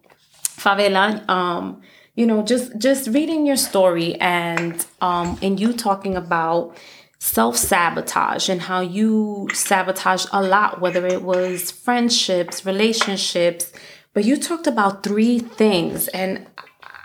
[0.42, 1.82] Fabela, um,
[2.16, 6.76] you know, just just reading your story and um and you talking about
[7.20, 13.72] self sabotage and how you sabotage a lot, whether it was friendships, relationships.
[14.12, 16.48] But you talked about three things, and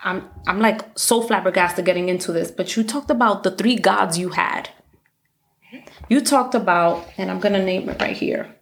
[0.03, 2.49] I'm I'm like so flabbergasted getting into this.
[2.49, 4.69] But you talked about the three gods you had.
[6.09, 8.55] You talked about, and I'm gonna name it right here.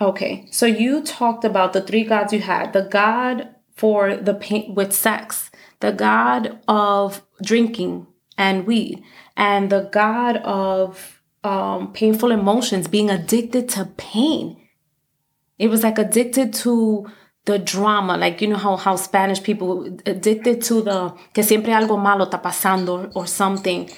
[0.00, 4.74] Okay, so you talked about the three gods you had: the god for the pain
[4.74, 8.06] with sex, the god of drinking,
[8.40, 9.04] and weed.
[9.36, 14.56] And the god of um, painful emotions being addicted to pain.
[15.58, 17.06] It was like addicted to
[17.44, 18.16] the drama.
[18.16, 22.42] Like you know how, how spanish people addicted to the que siempre algo malo está
[22.42, 23.90] pasando or, something.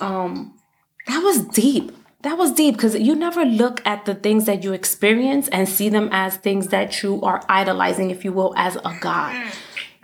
[0.00, 0.58] Um,
[1.06, 1.92] that was deep.
[2.22, 5.88] That was deep because you never look at the things that you experience and see
[5.88, 9.52] them as things that you are idolizing if you will as a god.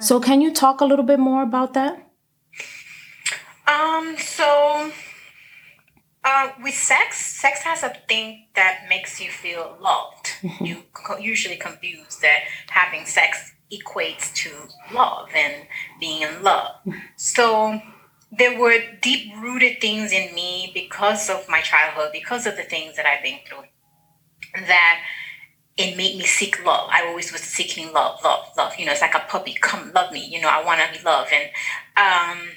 [0.01, 2.06] So can you talk a little bit more about that
[3.67, 4.93] um, so
[6.25, 10.27] uh, with sex, sex has a thing that makes you feel loved.
[10.43, 10.65] Mm-hmm.
[10.65, 14.51] You co- usually confuse that having sex equates to
[14.93, 15.67] love and
[16.01, 16.77] being in love.
[16.87, 16.99] Mm-hmm.
[17.17, 17.81] So
[18.37, 22.97] there were deep rooted things in me because of my childhood, because of the things
[22.97, 23.65] that I've been through,
[24.67, 25.01] that
[25.77, 26.89] it made me seek love.
[26.91, 28.73] I always was seeking love, love, love.
[28.79, 30.27] You know, it's like a puppy, come love me.
[30.27, 31.31] You know, I want to be loved.
[31.33, 31.51] And
[31.97, 32.49] um,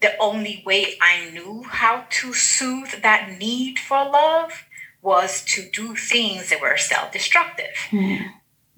[0.00, 4.64] the only way I knew how to soothe that need for love
[5.02, 7.74] was to do things that were self-destructive.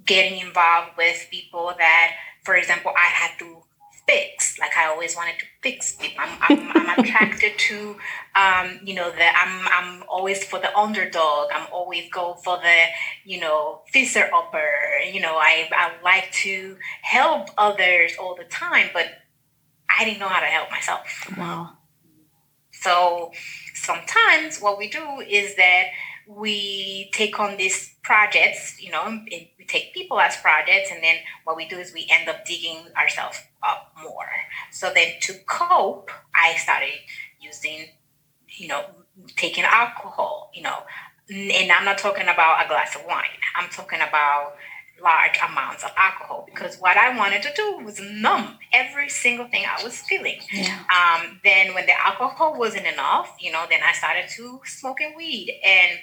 [0.05, 2.12] Getting involved with people that,
[2.45, 3.62] for example, I had to
[4.07, 4.59] fix.
[4.59, 6.16] Like I always wanted to fix people.
[6.18, 7.97] I'm, I'm, I'm attracted to,
[8.35, 11.49] um, you know, the I'm I'm always for the underdog.
[11.55, 12.85] I'm always go for the,
[13.25, 14.68] you know, fixer upper.
[15.12, 19.07] You know, I I like to help others all the time, but
[19.99, 21.32] I didn't know how to help myself.
[21.36, 21.76] Wow.
[22.72, 23.32] So
[23.74, 25.84] sometimes what we do is that
[26.26, 31.57] we take on these projects, you know, we take people as projects, and then what
[31.57, 34.28] we do is we end up digging ourselves up more.
[34.70, 36.95] So then to cope, I started
[37.41, 37.88] using,
[38.49, 38.84] you know,
[39.36, 40.78] taking alcohol, you know,
[41.28, 43.24] and I'm not talking about a glass of wine.
[43.57, 44.55] I'm talking about
[45.03, 49.64] large amounts of alcohol because what I wanted to do was numb every single thing
[49.66, 50.38] I was feeling.
[50.53, 50.78] Yeah.
[50.94, 55.61] Um, then when the alcohol wasn't enough, you know, then I started to smoking weed,
[55.64, 55.98] and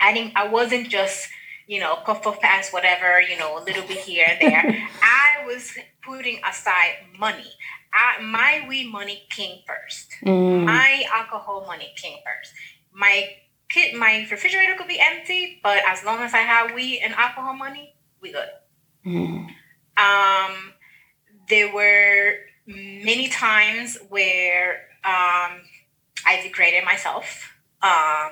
[0.00, 0.36] I didn't.
[0.36, 1.28] I wasn't just
[1.66, 4.88] you know puff puff pass whatever you know a little bit here and there.
[5.02, 7.52] I was putting aside money.
[7.92, 10.12] I, my weed money came first.
[10.24, 10.64] Mm.
[10.64, 12.52] My alcohol money came first.
[12.92, 13.30] My
[13.68, 17.54] kid, my refrigerator could be empty, but as long as I have weed and alcohol
[17.54, 18.48] money, we good.
[19.06, 19.48] Mm.
[19.96, 20.72] Um,
[21.48, 22.34] there were
[22.66, 25.62] many times where um,
[26.26, 28.30] I degraded myself um,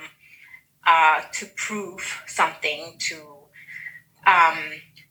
[0.86, 3.16] uh, to prove something, to
[4.26, 4.58] um,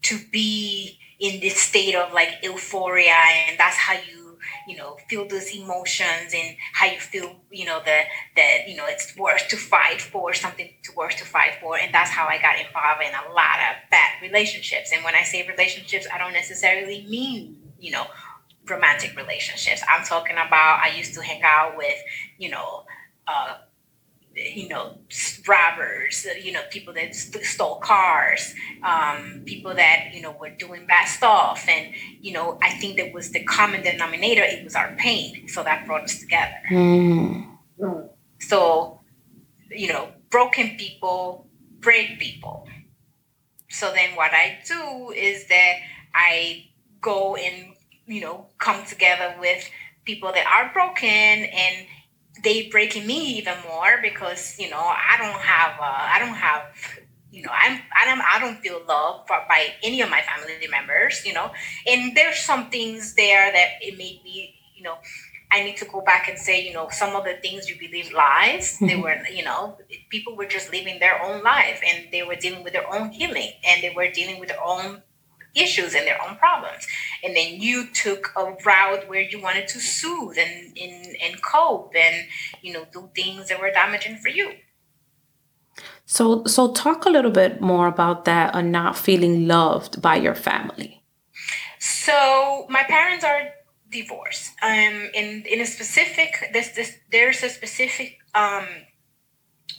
[0.03, 3.15] to be in this state of like euphoria,
[3.47, 4.24] and that's how you
[4.67, 8.05] you know feel those emotions and how you feel you know that
[8.35, 11.77] that you know it's worth to fight for something to worth to fight for.
[11.77, 14.91] And that's how i got involved in a lot of bad relationships.
[14.93, 18.05] And when i say relationships i don't necessarily mean you know
[18.67, 19.81] romantic relationships.
[19.89, 21.97] I'm talking about i used to hang out with
[22.37, 22.85] you know
[23.27, 23.57] uh,
[24.35, 24.97] you know,
[25.47, 30.85] robbers, you know, people that st- stole cars, um, people that, you know, were doing
[30.85, 31.65] bad stuff.
[31.69, 34.43] And, you know, I think that was the common denominator.
[34.43, 35.47] It was our pain.
[35.47, 36.55] So that brought us together.
[36.69, 37.55] Mm.
[38.39, 38.99] So,
[39.69, 41.47] you know, broken people
[41.79, 42.67] break people.
[43.69, 45.73] So then what I do is that
[46.13, 46.65] I
[47.01, 47.73] go and,
[48.05, 49.69] you know, come together with
[50.05, 51.87] people that are broken and
[52.43, 56.63] they breaking me even more because you know I don't have uh, I don't have
[57.31, 61.25] you know I'm I don't I don't feel loved by any of my family members
[61.25, 61.51] you know?
[61.87, 64.97] And there's some things there that it made me you know
[65.51, 68.11] I need to go back and say you know some of the things you believe
[68.13, 69.77] lies they were you know
[70.09, 73.51] people were just living their own life and they were dealing with their own healing
[73.67, 75.01] and they were dealing with their own
[75.55, 76.85] issues and their own problems.
[77.23, 81.93] And then you took a route where you wanted to soothe and, and and cope
[81.95, 82.27] and
[82.61, 84.51] you know do things that were damaging for you.
[86.05, 90.35] So, so talk a little bit more about that and not feeling loved by your
[90.35, 91.01] family.
[91.79, 93.41] so my parents are
[93.91, 98.65] divorced um in in a specific this this there's a specific um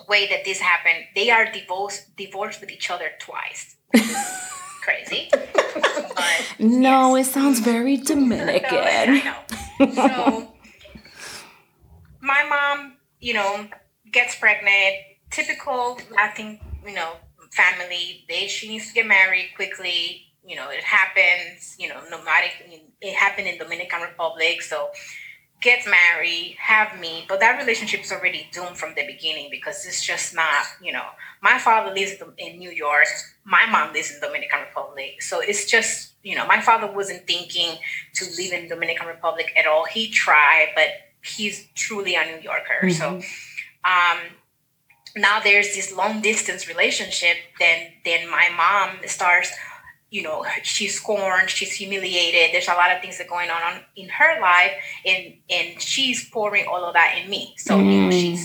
[0.09, 1.05] way that this happened.
[1.15, 3.77] They are divorced divorced with each other twice
[4.87, 5.29] crazy
[6.59, 7.29] No, yes.
[7.29, 8.69] it sounds very Dominican.
[8.73, 9.93] I know.
[9.93, 10.55] So
[12.21, 13.67] my mom, you know,
[14.11, 14.97] gets pregnant.
[15.31, 17.13] Typical, I think, you know,
[17.53, 18.25] family.
[18.29, 20.23] They she needs to get married quickly.
[20.45, 21.77] You know, it happens.
[21.79, 22.53] You know, nomadic.
[23.01, 24.63] It happened in Dominican Republic.
[24.63, 24.91] So
[25.63, 30.05] gets married, have me, but that relationship is already doomed from the beginning because it's
[30.05, 31.07] just not, you know,
[31.51, 32.13] my father lives
[32.45, 33.09] in New York,
[33.57, 35.13] my mom lives in Dominican Republic.
[35.29, 35.93] So it's just,
[36.29, 37.71] you know, my father wasn't thinking
[38.19, 39.85] to live in Dominican Republic at all.
[39.97, 40.89] He tried, but
[41.35, 42.81] he's truly a New Yorker.
[43.01, 43.07] So
[43.95, 44.19] um
[45.27, 47.79] now there's this long distance relationship, then
[48.09, 48.89] then my mom
[49.19, 49.51] starts
[50.17, 53.73] you know she's scorned she's humiliated there's a lot of things that are going on
[54.03, 54.71] in her life
[55.11, 55.23] and
[55.57, 58.21] and she's pouring all of that in me so you know, Mm.
[58.23, 58.43] she's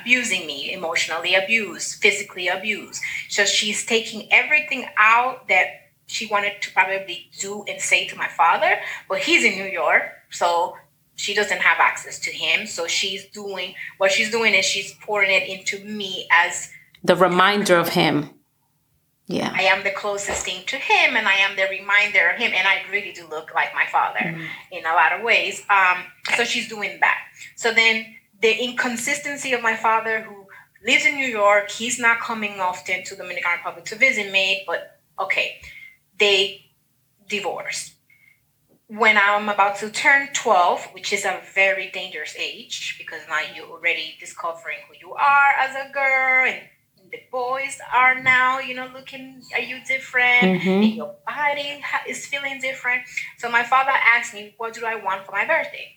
[0.00, 5.66] abusing me emotionally abused physically abused so she's taking everything out that
[6.06, 8.78] she wanted to probably do and say to my father
[9.08, 10.76] but he's in new york so
[11.14, 15.30] she doesn't have access to him so she's doing what she's doing is she's pouring
[15.30, 16.70] it into me as
[17.04, 18.30] The reminder of him.
[19.26, 19.52] Yeah.
[19.54, 22.66] I am the closest thing to him, and I am the reminder of him, and
[22.66, 24.36] I really do look like my father
[24.70, 25.64] in a lot of ways.
[25.70, 26.04] Um,
[26.36, 27.18] so she's doing that.
[27.56, 28.06] So then
[28.42, 30.46] the inconsistency of my father, who
[30.84, 35.00] lives in New York, he's not coming often to Dominican Republic to visit me, but
[35.20, 35.60] okay,
[36.18, 36.66] they
[37.28, 37.94] divorced.
[38.88, 43.66] when I'm about to turn 12, which is a very dangerous age because now you're
[43.66, 46.60] already discovering who you are as a girl and
[47.10, 50.84] the boys are now, you know, looking at you different Mhm.
[50.84, 53.02] and your body is feeling different.
[53.38, 55.96] So my father asked me, what do I want for my birthday?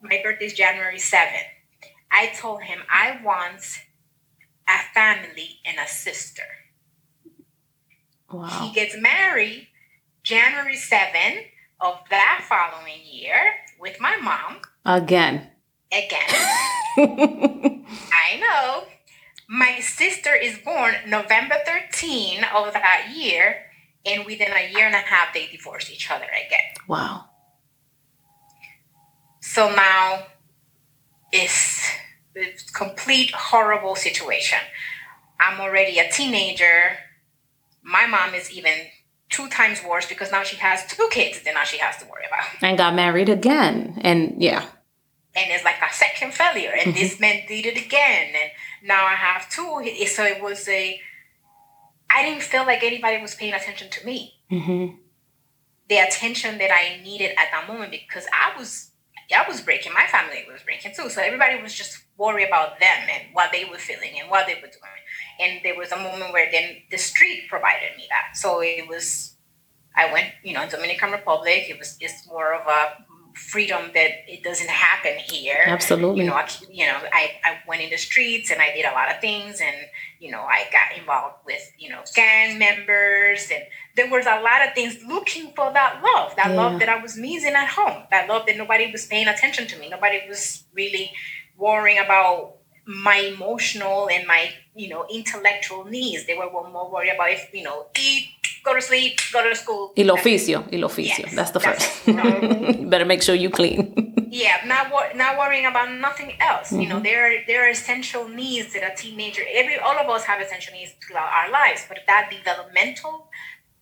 [0.00, 1.48] My birthday is January 7th.
[2.16, 3.80] I told him I want
[4.68, 6.42] a family and a sister.
[8.60, 9.68] He gets married
[10.22, 11.44] January 7th
[11.80, 13.36] of that following year
[13.78, 15.50] with my mom Again.
[15.92, 16.26] again.
[18.12, 18.84] I know.
[19.48, 23.66] My sister is born November 13 of that year,
[24.04, 26.72] and within a year and a half, they divorced each other again.
[26.88, 27.26] wow.
[29.40, 30.24] So now
[31.30, 31.75] it's
[32.74, 34.58] complete horrible situation.
[35.40, 36.98] I'm already a teenager.
[37.82, 38.72] My mom is even
[39.28, 42.24] two times worse because now she has two kids that now she has to worry
[42.26, 42.46] about.
[42.62, 43.98] And got married again.
[44.02, 44.66] And yeah.
[45.36, 48.50] and it's like a second failure and this man did it again and
[48.82, 50.98] now i have two so it was a
[52.10, 54.86] i didn't feel like anybody was paying attention to me hmm
[55.88, 58.90] the attention that i needed at that moment because i was
[59.34, 62.98] i was breaking my family was breaking too so everybody was just worried about them
[63.12, 65.00] and what they were feeling and what they were doing
[65.40, 69.36] and there was a moment where then the street provided me that so it was
[69.96, 73.04] i went you know dominican republic it was it's more of a
[73.36, 76.24] freedom that it doesn't happen here Absolutely.
[76.24, 78.92] you know, I, you know, I, I went in the streets and I did a
[78.92, 79.76] lot of things and,
[80.20, 83.62] you know, I got involved with, you know, gang members and
[83.94, 86.56] there was a lot of things looking for that love, that Yeah.
[86.56, 89.78] love that I was missing at home, that love that nobody was paying attention to
[89.78, 89.90] me.
[89.90, 91.12] Nobody was really
[91.58, 96.26] worrying about my emotional and my, you know, intellectual needs.
[96.26, 98.28] They were more worried about if, you know, eat,
[98.64, 99.92] go to sleep, go to school.
[99.96, 100.68] El That's oficio.
[100.72, 101.18] El oficio.
[101.18, 102.90] Yes, That's the that's first.
[102.90, 104.14] better make sure you clean.
[104.30, 107.04] yeah not wor- not worrying about nothing else you know mm-hmm.
[107.04, 110.74] there are there are essential needs that a teenager every all of us have essential
[110.74, 113.28] needs throughout our lives but that developmental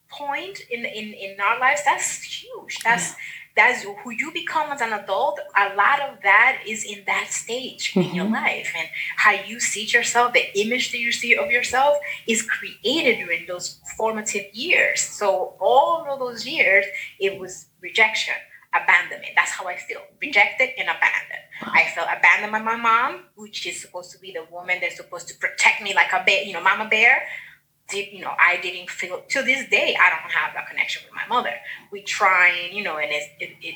[0.08, 3.14] point in in in our lives that's huge that's
[3.56, 7.92] that's who you become as an adult a lot of that is in that stage
[7.96, 8.34] in your mm-hmm.
[8.34, 11.96] life and how you see yourself the image that you see of yourself
[12.26, 16.84] is created during those formative years so all of those years
[17.20, 18.34] it was rejection
[18.74, 19.32] abandonment.
[19.36, 21.44] That's how I feel rejected and abandoned.
[21.62, 25.28] I felt abandoned by my mom, which is supposed to be the woman that's supposed
[25.28, 27.22] to protect me like a bear, you know, mama bear.
[27.88, 31.14] Did, you know, I didn't feel to this day, I don't have that connection with
[31.14, 31.52] my mother.
[31.92, 33.74] We try and, you know, and it's, it, it,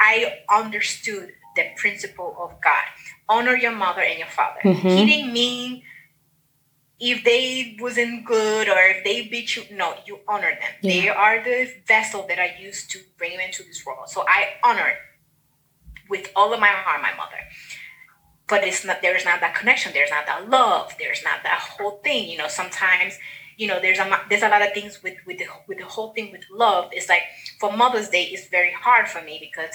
[0.00, 2.84] I understood the principle of God.
[3.28, 4.60] Honor your mother and your father.
[4.62, 4.96] Mhm.
[4.96, 5.82] He didn't mean
[7.00, 9.64] if they wasn't good or if they beat you.
[9.72, 10.72] No you honor them.
[10.82, 14.08] They are the vessel that i used to bring them into this world.
[14.08, 14.94] So i honor
[16.08, 17.36] with all of my heart my mother.
[18.48, 19.92] But it's not there's not that connection.
[19.92, 20.94] There's not that love.
[20.98, 22.28] There's not that whole thing.
[22.30, 23.18] You know sometimes
[23.58, 26.12] you know there's a there's a lot of things with with the with the whole
[26.14, 27.24] thing with love it's like
[27.60, 29.74] for mother's day it's very hard for me because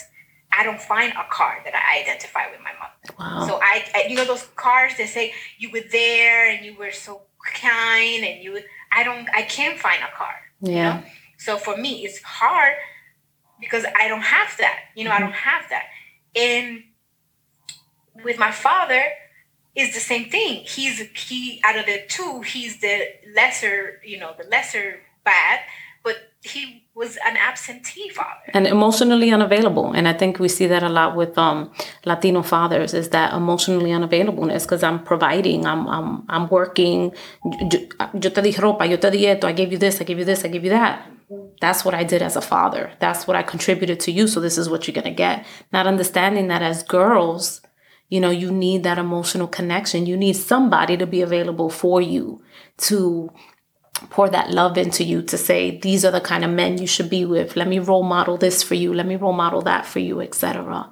[0.51, 3.45] i don't find a card that i identify with my mother Wow.
[3.47, 6.91] so I, I, you know, those cards that say you were there and you were
[6.91, 7.23] so
[7.53, 8.59] kind and you,
[8.91, 10.35] I don't, I can't find a card.
[10.61, 10.93] you yeah.
[10.93, 11.03] know?
[11.37, 12.73] So for me, it's hard
[13.59, 14.79] because I don't have that.
[14.95, 15.25] You know, I mm-hmm.
[15.25, 15.83] don't have that.
[16.35, 16.83] And
[18.23, 19.03] with my father,
[19.75, 20.63] it's the same thing.
[20.65, 25.61] He's he out of the two, he's the lesser, you know, the lesser bad,
[26.03, 28.51] but he was an absentee father.
[28.53, 29.93] and emotionally unavailable.
[29.93, 31.71] And i think we see that a lot with um
[32.05, 37.13] latino fathers is that emotionally unavailableness because i'm providing i'm i'm, I'm working.
[37.43, 37.79] Yo,
[38.13, 40.25] yo te di ropa yo te di esto i gave you this i gave you
[40.25, 41.09] this i gave you that.
[41.61, 42.91] That's what i did as a father.
[42.99, 45.45] That's what i contributed to you so this is what you're going to get.
[45.71, 47.61] Not understanding that as girls
[48.13, 52.23] you know you need that emotional connection you need somebody to be available for you
[52.77, 52.97] to
[54.09, 57.09] pour that love into you to say these are the kind of men you should
[57.09, 59.99] be with let me role model this for you let me role model that for
[59.99, 60.89] you etc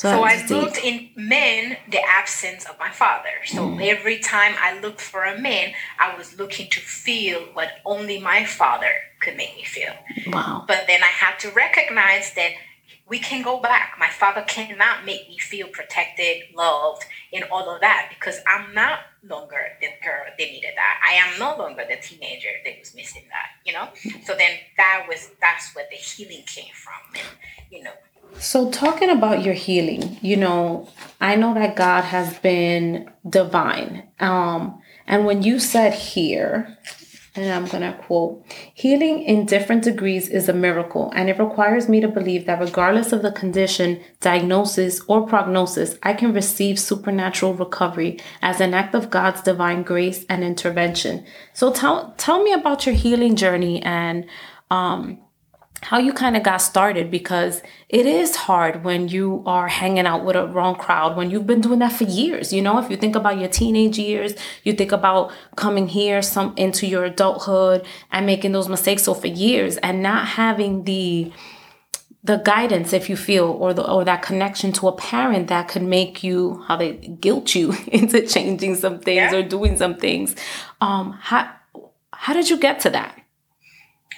[0.00, 0.50] So that I deep.
[0.50, 3.34] looked in men the absence of my father.
[3.54, 3.80] So Mm.
[3.92, 5.66] every time I looked for a man,
[6.04, 8.92] I was looking to feel what only my father
[9.22, 9.94] could make me feel.
[10.34, 12.52] wow But then I had to recognize that
[13.10, 13.96] we can go back.
[13.98, 19.00] My father cannot make me feel protected, loved, and all of that because I'm not
[19.28, 21.00] longer the girl that needed that.
[21.06, 23.88] I am no longer the teenager that was missing that, you know?
[24.24, 26.94] So then that was that's where the healing came from.
[27.14, 27.26] And,
[27.70, 27.92] you know,
[28.38, 30.88] So, talking about your healing, you know,
[31.20, 34.04] I know that God has been divine.
[34.20, 36.78] Um, and when you said here,
[37.36, 41.88] and I'm going to quote Healing in different degrees is a miracle, and it requires
[41.88, 47.54] me to believe that regardless of the condition, diagnosis, or prognosis, I can receive supernatural
[47.54, 51.24] recovery as an act of God's divine grace and intervention.
[51.52, 54.26] So tell, tell me about your healing journey and
[54.70, 55.18] um,
[55.82, 60.24] how you kind of got started because it is hard when you are hanging out
[60.24, 62.78] with a wrong crowd when you've been doing that for years you know?
[62.78, 67.04] If you think about your teenage years you think about coming here some into your
[67.04, 71.32] adulthood and making those mistakes so for years and not having the
[72.22, 75.82] the guidance if you feel or the or that connection to a parent that could
[75.82, 79.38] make you how they guilt you into changing some things yeah.
[79.38, 80.36] or doing some things.
[80.80, 81.50] Um how
[82.12, 83.18] how did you get to that?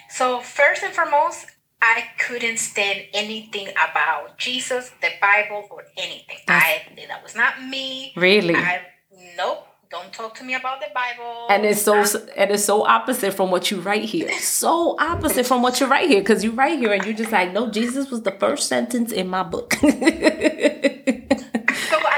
[0.09, 1.47] So first and foremost
[1.85, 6.37] I couldn't stand anything about Jesus, the Bible, or anything.
[6.47, 8.13] I that was not me.
[8.15, 8.55] Really?
[8.55, 8.83] I
[9.35, 9.67] nope.
[9.91, 11.47] Don't talk to me about the Bible.
[11.49, 11.95] And it's so
[12.37, 14.31] and it's so opposite from what you write here.
[14.39, 17.51] So opposite from what you write here, because you write here and you're just like,
[17.51, 19.73] no, Jesus was the first sentence in my book.
[19.81, 19.89] so a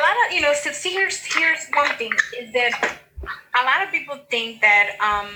[0.06, 3.00] lot of you know, so see here's here's one thing is that
[3.60, 5.28] a lot of people think that um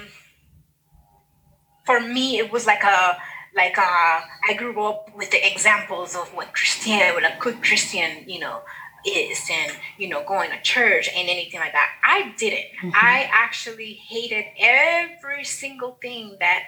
[1.88, 3.18] for me it was like a
[3.56, 8.28] like uh, I grew up with the examples of what Christian, what a good Christian,
[8.28, 8.62] you know,
[9.06, 11.89] is, and you know, going to church and anything like that.
[12.04, 12.66] I didn't.
[12.82, 12.91] Mm-hmm.
[12.93, 16.64] I actually hated every single thing that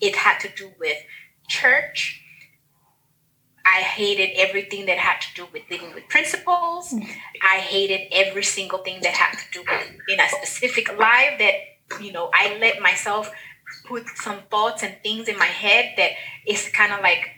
[0.00, 0.96] it had to do with
[1.48, 2.22] church.
[3.66, 6.92] I hated everything that had to do with living with principles.
[6.92, 7.10] Mm-hmm.
[7.42, 11.54] I hated every single thing that had to do with in a specific life that
[12.00, 13.30] you know I let myself
[13.90, 16.12] put some thoughts and things in my head that
[16.46, 17.30] is kind of like,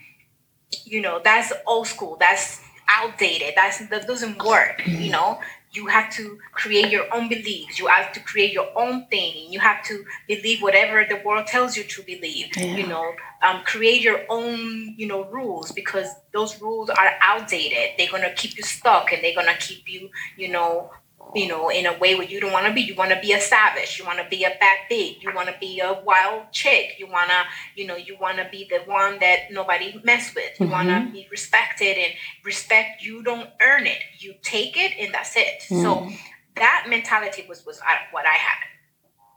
[0.84, 2.16] you know, that's old school.
[2.20, 3.54] That's outdated.
[3.56, 4.82] That's that doesn't work.
[4.86, 5.40] You know,
[5.72, 7.78] you have to create your own beliefs.
[7.78, 9.50] You have to create your own thing.
[9.50, 12.48] You have to believe whatever the world tells you to believe.
[12.56, 12.76] Yeah.
[12.76, 17.96] You know, um, create your own, you know, rules because those rules are outdated.
[17.96, 20.90] They're gonna keep you stuck and they're gonna keep you, you know,
[21.34, 22.82] you know, in a way where you don't want to be.
[22.82, 23.98] You want to be a savage.
[23.98, 25.22] You want to be a bad bitch.
[25.22, 26.96] You want to be a wild chick.
[26.98, 30.58] You want to, you know, you want to be the one that nobody mess with.
[30.58, 30.72] You mm-hmm.
[30.72, 32.12] want to be respected and
[32.44, 33.02] respect.
[33.02, 33.98] You don't earn it.
[34.18, 35.62] You take it and that's it.
[35.68, 35.82] Mm-hmm.
[35.82, 36.10] So
[36.56, 37.80] that mentality was was
[38.10, 38.68] what I had.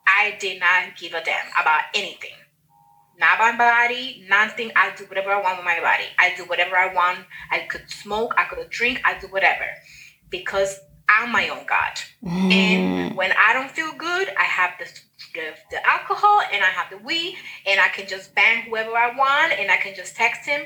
[0.08, 2.32] I did not give a damn about anything.
[3.18, 4.72] Not my body, nothing.
[4.76, 6.04] I do whatever I want with my body.
[6.20, 7.20] I do whatever I want.
[7.50, 8.34] I could smoke.
[8.38, 9.02] I could drink.
[9.06, 9.66] I do whatever
[10.30, 11.94] because I'm my own God.
[12.24, 12.52] Mm.
[12.52, 14.86] And when I don't feel good, I have the,
[15.34, 19.16] the, the alcohol and I have the weed, and I can just bang whoever I
[19.16, 20.62] want, and I can just text him,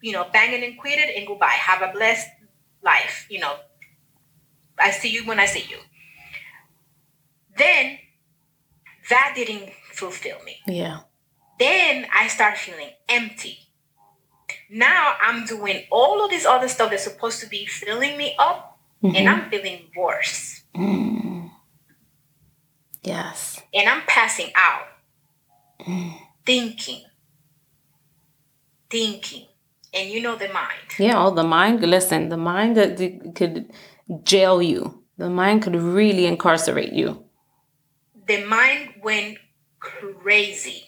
[0.00, 1.46] you know, bang it and quit it, and goodbye.
[1.46, 2.28] Have a blessed
[2.82, 3.26] life.
[3.28, 3.56] You know,
[4.78, 5.78] I see you when I see you.
[7.56, 7.98] Then
[9.10, 10.56] that didn't fulfill me.
[10.66, 11.00] Yeah.
[11.58, 13.58] Then I start feeling empty.
[14.70, 18.71] Now I'm doing all of this other stuff that's supposed to be filling me up
[19.02, 19.16] mm-hmm.
[19.16, 20.62] and I'm feeling worse.
[20.74, 21.50] Mm.
[23.02, 23.60] Yes.
[23.74, 24.86] And I'm passing out,
[25.80, 26.14] mm.
[26.46, 27.02] thinking,
[28.90, 29.46] thinking.
[29.94, 30.96] And you know the mind.
[30.98, 31.82] Yeah, oh, the mind.
[31.82, 32.96] Listen, the mind that
[33.34, 33.70] could
[34.24, 35.02] jail you.
[35.18, 37.24] The mind could really incarcerate you.
[38.26, 39.36] The mind went
[39.78, 40.86] crazy.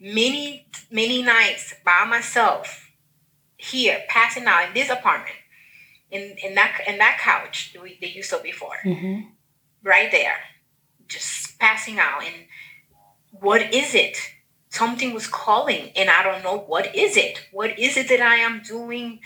[0.00, 2.90] Many, many nights by myself
[3.56, 5.36] here, passing out in this apartment
[6.10, 9.28] in in that in that couch that, we, that you saw before, mm-hmm.
[9.82, 10.36] right there,
[11.08, 12.22] just passing out.
[12.24, 12.46] And
[13.40, 14.18] what is it?
[14.68, 17.40] Something was calling, and I don't know what is it.
[17.50, 19.20] What is it that I am doing?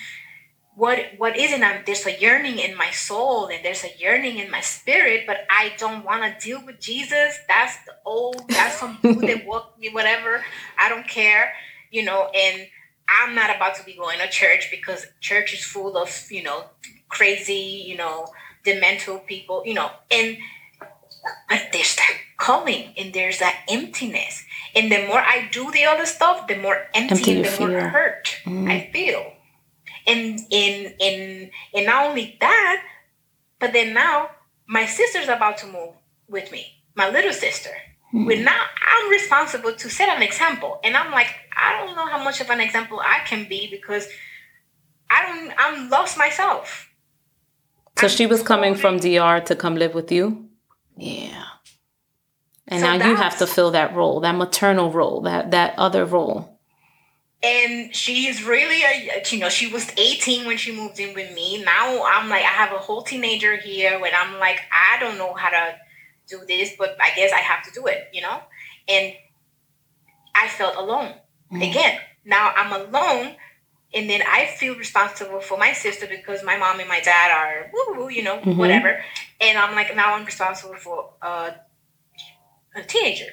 [0.77, 1.61] What what is it?
[1.61, 5.39] I'm, there's a yearning in my soul, and there's a yearning in my spirit, but
[5.51, 7.39] I don't want to deal with Jesus.
[7.49, 8.49] That's the old.
[8.49, 10.45] That's some dude that walk me, whatever.
[10.79, 11.53] I don't care,
[11.91, 12.31] you know.
[12.35, 12.69] And
[13.19, 16.65] I'm not about to be going to church because church is full of, you know,
[17.09, 18.27] crazy, you know,
[18.65, 20.39] demental people, you know, and
[21.49, 24.45] but there's that calling and there's that emptiness.
[24.75, 27.69] And the more I do the other stuff, the more empty, empty and the feel.
[27.69, 28.71] more hurt mm.
[28.71, 29.33] I feel.
[30.07, 32.83] And in in and not only that,
[33.59, 34.31] but then now
[34.67, 35.95] my sister's about to move
[36.29, 37.71] with me, my little sister.
[38.13, 38.27] Mm-hmm.
[38.27, 40.81] But now I'm responsible to set an example.
[40.83, 44.09] And I'm like, I don't know how much of an example I can be because
[45.09, 46.89] I don't I'm lost myself.
[47.99, 50.49] So I'm she was coming from DR to come live with you?
[50.97, 51.45] Yeah.
[52.67, 56.05] And so now you have to fill that role, that maternal role, that that other
[56.05, 56.59] role.
[57.43, 61.63] And she's really a you know, she was 18 when she moved in with me.
[61.63, 65.33] Now I'm like I have a whole teenager here when I'm like I don't know
[65.35, 65.77] how to
[66.31, 68.41] do this, but I guess I have to do it, you know?
[68.91, 69.15] and
[70.35, 71.15] I felt alone.
[71.53, 71.63] Mm-hmm.
[71.63, 73.37] Again, now I'm alone,
[73.95, 77.71] and then I feel responsible for my sister because my mom and my dad are
[77.73, 78.57] woo you know, mm-hmm.
[78.57, 79.03] whatever.
[79.41, 81.51] And I'm like, now I'm responsible for uh,
[82.75, 83.33] a teenager.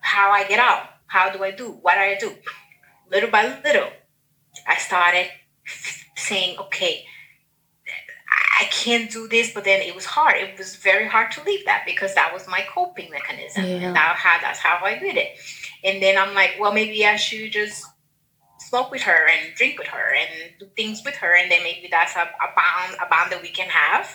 [0.00, 0.88] How I get out?
[1.06, 1.78] How do I do?
[1.82, 2.32] What do I do?
[3.10, 3.88] Little by little,
[4.66, 5.28] I started
[6.16, 7.04] saying, okay,
[8.62, 10.36] I can't do this, but then it was hard.
[10.36, 13.64] It was very hard to leave that because that was my coping mechanism.
[13.64, 13.92] Yeah.
[13.92, 15.36] That how that's how I did it.
[15.82, 17.84] And then I'm like, well, maybe I should just
[18.60, 21.88] smoke with her and drink with her and do things with her, and then maybe
[21.90, 24.06] that's a, a bond a bond that we can have.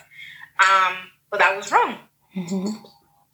[0.60, 0.96] Um,
[1.30, 1.98] but that was wrong
[2.36, 2.86] mm-hmm.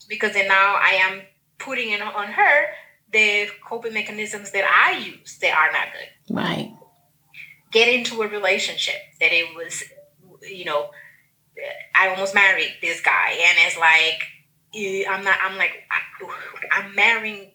[0.09, 1.21] because then now I am
[1.59, 2.65] putting it on her
[3.11, 6.35] the coping mechanisms that I use that are not good.
[6.35, 6.73] Right.
[7.71, 9.83] Get into a relationship that it was,
[10.41, 10.89] you know,
[11.95, 14.23] I almost married this guy, and it's like
[15.09, 15.37] I'm not.
[15.43, 15.83] I'm like
[16.71, 17.51] I'm marrying.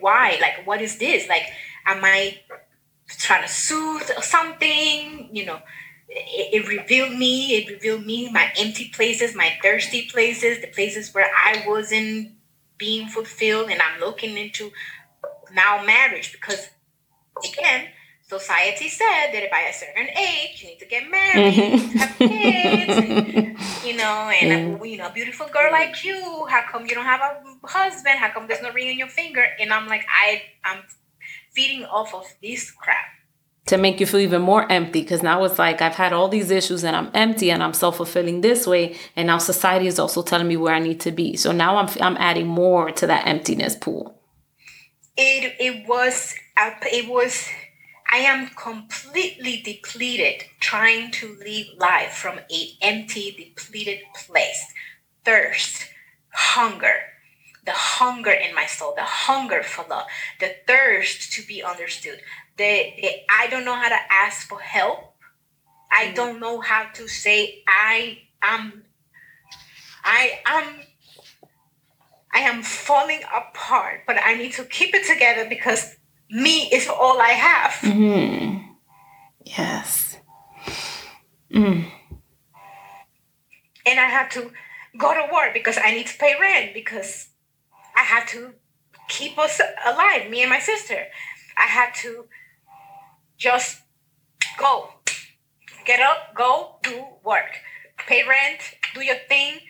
[0.00, 0.38] Why?
[0.40, 1.28] Like, what is this?
[1.28, 1.44] Like,
[1.86, 2.40] am I
[3.08, 5.30] trying to soothe or something?
[5.32, 5.60] You know,
[6.08, 7.56] it, it revealed me.
[7.56, 12.32] It revealed me my empty places, my thirsty places, the places where I wasn't
[12.78, 14.72] being fulfilled, and I'm looking into
[15.54, 16.68] now marriage because
[17.44, 17.88] again
[18.28, 21.98] society said that by a certain age you need to get married, mm-hmm.
[21.98, 24.90] have kids, and, you know, and mm.
[24.90, 28.18] you know, a beautiful girl like you, how come you don't have a husband?
[28.18, 29.46] How come there's no ring on your finger?
[29.60, 30.82] And I'm like, I, I'm
[31.54, 33.06] feeding off of this crap.
[33.66, 36.52] To make you feel even more empty, because now it's like I've had all these
[36.52, 40.22] issues and I'm empty and I'm self fulfilling this way, and now society is also
[40.22, 41.36] telling me where I need to be.
[41.36, 44.20] So now I'm I'm adding more to that emptiness pool.
[45.16, 47.48] It it was it was
[48.10, 54.72] I am completely depleted trying to live life from a empty, depleted place.
[55.24, 55.88] Thirst,
[56.30, 56.94] hunger,
[57.64, 60.06] the hunger in my soul, the hunger for love,
[60.38, 62.20] the thirst to be understood.
[62.56, 65.14] The, the I don't know how to ask for help.
[65.90, 66.14] I mm.
[66.14, 68.84] don't know how to say I am
[70.04, 70.80] I am
[72.32, 75.96] I am falling apart, but I need to keep it together because
[76.30, 77.72] me is all I have.
[77.82, 78.58] Mm-hmm.
[79.44, 80.18] Yes.
[81.52, 81.86] Mm.
[83.86, 84.50] And I had to
[84.98, 87.28] go to work because I need to pay rent because
[87.96, 88.52] I had to
[89.08, 91.06] keep us alive, me and my sister.
[91.56, 92.26] I had to
[93.38, 93.82] just
[94.58, 94.90] go,
[95.84, 97.60] get up, go, do work,
[98.06, 98.60] pay rent,
[98.94, 99.60] do your thing,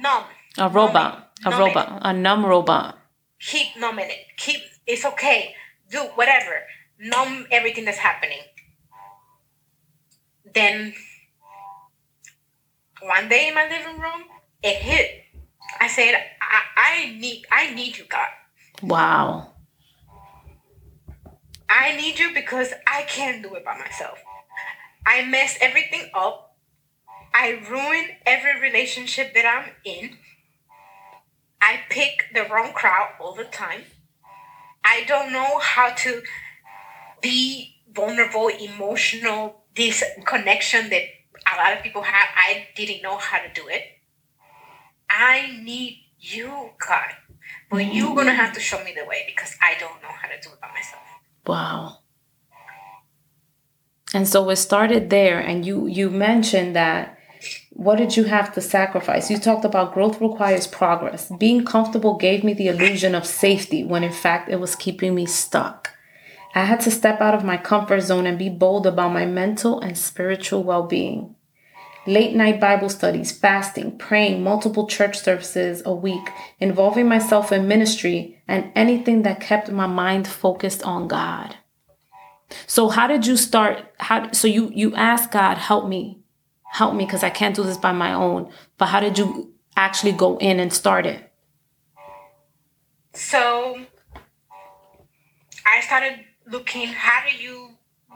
[0.00, 0.24] numb.
[0.58, 2.98] A robot, a robot, a numb robot.
[3.40, 4.26] Keep numbing it.
[4.36, 4.60] Keep.
[4.84, 5.54] It's okay
[5.90, 6.62] do whatever,
[6.98, 8.40] numb everything that's happening.
[10.54, 10.94] Then
[13.02, 14.24] one day in my living room,
[14.62, 15.22] it hit.
[15.80, 18.28] I said, I, I need I need you, God.
[18.82, 19.52] Wow.
[21.68, 24.18] I need you because I can't do it by myself.
[25.06, 26.56] I mess everything up.
[27.34, 30.16] I ruin every relationship that I'm in.
[31.60, 33.82] I pick the wrong crowd all the time.
[34.88, 36.22] I don't know how to
[37.20, 41.02] be vulnerable, emotional, this connection that
[41.52, 42.28] a lot of people have.
[42.36, 43.82] I didn't know how to do it.
[45.10, 47.10] I need you, God.
[47.70, 47.94] But mm.
[47.94, 50.50] you're gonna have to show me the way because I don't know how to do
[50.50, 51.02] it by myself.
[51.46, 51.98] Wow.
[54.14, 57.17] And so it started there, and you you mentioned that
[57.78, 59.30] what did you have to sacrifice?
[59.30, 61.30] You talked about growth requires progress.
[61.38, 65.26] Being comfortable gave me the illusion of safety when in fact it was keeping me
[65.26, 65.92] stuck.
[66.56, 69.78] I had to step out of my comfort zone and be bold about my mental
[69.78, 71.36] and spiritual well being.
[72.04, 78.42] Late night Bible studies, fasting, praying multiple church services a week, involving myself in ministry,
[78.48, 81.54] and anything that kept my mind focused on God.
[82.66, 86.17] So how did you start how so you you asked God help me
[86.72, 88.50] help me because I can't do this by my own.
[88.76, 91.32] But how did you actually go in and start it?
[93.14, 93.80] So
[95.66, 97.70] I started looking, how do you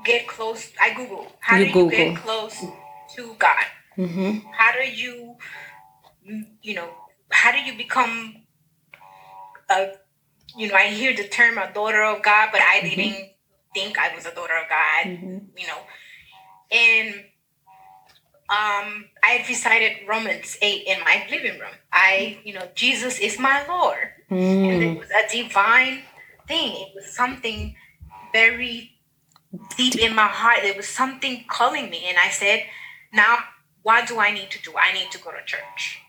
[0.05, 0.73] get close?
[0.81, 1.99] I Google, how you do Google.
[1.99, 2.65] you get close
[3.17, 3.65] to God?
[3.97, 4.49] Mm-hmm.
[4.53, 5.37] How do you,
[6.63, 6.89] you know,
[7.31, 8.43] how do you become
[9.71, 9.93] a,
[10.57, 12.89] you know, I hear the term a daughter of God, but I mm-hmm.
[12.89, 13.31] didn't
[13.75, 15.39] think I was a daughter of God, mm-hmm.
[15.57, 15.79] you know.
[16.71, 17.25] And
[18.53, 21.73] um, I had recited Romans 8 in my living room.
[21.91, 24.11] I, you know, Jesus is my Lord.
[24.31, 24.75] Mm.
[24.75, 26.01] And it was a divine
[26.47, 26.73] thing.
[26.73, 27.75] It was something
[28.31, 28.93] very
[29.79, 30.59] deep in my heart.
[30.61, 32.05] There was something calling me.
[32.07, 32.65] And I said,
[33.11, 33.39] now,
[33.85, 34.73] what do I need to do?
[34.77, 36.01] I need to go to church.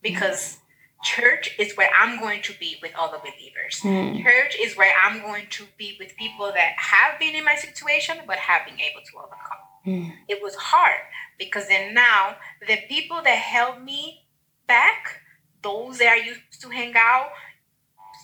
[0.00, 0.58] Because
[1.02, 3.80] church is where I'm going to be with other believers.
[3.82, 4.22] Mm.
[4.22, 8.18] Church is where I'm going to be with people that have been in my situation
[8.28, 9.63] but have been able to overcome.
[9.86, 10.12] Mm.
[10.28, 11.00] It was hard
[11.38, 14.26] because then now the people that held me
[14.66, 15.20] back,
[15.62, 17.28] those that I used to hang out,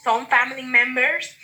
[0.03, 1.35] some family members,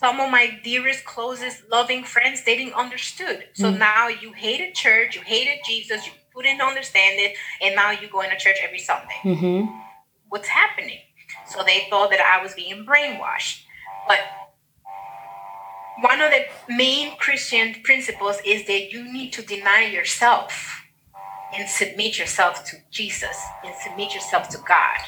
[0.00, 3.44] some of my dearest, closest, loving friends, they didn't understood.
[3.54, 3.78] So mm.
[3.78, 8.20] now you hated church, you hated Jesus, you couldn't understand it, and now you go
[8.20, 9.16] into church every Sunday.
[9.22, 9.76] Mm-hmm.
[10.28, 11.00] What's happening?
[11.48, 13.62] So they thought that I was being brainwashed.
[14.06, 14.18] But
[16.00, 20.82] one of the main Christian principles is that you need to deny yourself
[21.54, 24.98] and submit yourself to Jesus and submit yourself to God.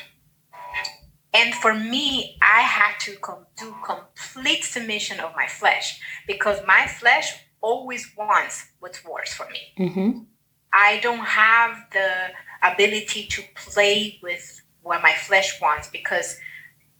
[1.32, 6.86] And for me, I had to com- do complete submission of my flesh because my
[6.86, 9.60] flesh always wants what's worse for me.
[9.86, 10.18] Mm-hmm.
[10.72, 12.28] I don't have the
[12.62, 16.36] ability to play with what my flesh wants because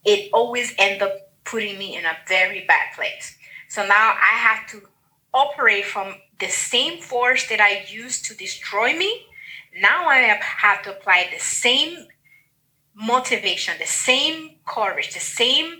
[0.05, 1.13] it always ends up
[1.45, 3.37] putting me in a very bad place.
[3.71, 4.89] So now I have to
[5.33, 9.27] operate from the same force that I used to destroy me.
[9.79, 12.09] Now I have to apply the same
[12.97, 15.77] motivation, the same courage, the same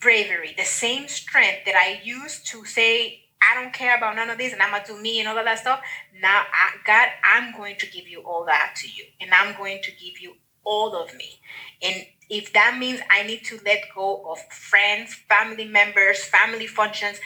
[0.00, 4.38] bravery, the same strength that I used to say, I don't care about none of
[4.38, 5.82] this and I'm gonna do me and all of that stuff.
[6.22, 9.82] Now, I, God, I'm going to give you all that to you and I'm going
[9.82, 11.38] to give you all of me.
[11.82, 17.18] And if that means I need to let go of friends, family members, family functions,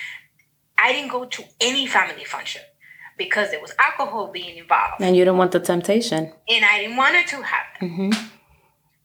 [0.79, 2.63] I didn't go to any family function
[3.17, 5.01] because there was alcohol being involved.
[5.01, 6.33] And you don't want the temptation.
[6.49, 7.89] And I didn't want it to happen.
[7.89, 8.27] Mm-hmm.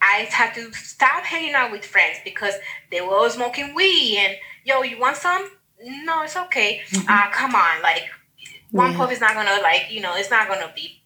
[0.01, 2.53] I had to stop hanging out with friends because
[2.89, 5.51] they were all smoking weed and yo, you want some?
[5.83, 6.81] No, it's okay.
[6.89, 7.09] Mm-hmm.
[7.09, 8.03] Uh, come on, like
[8.71, 8.97] one yeah.
[8.97, 11.01] puff is not gonna like you know it's not gonna be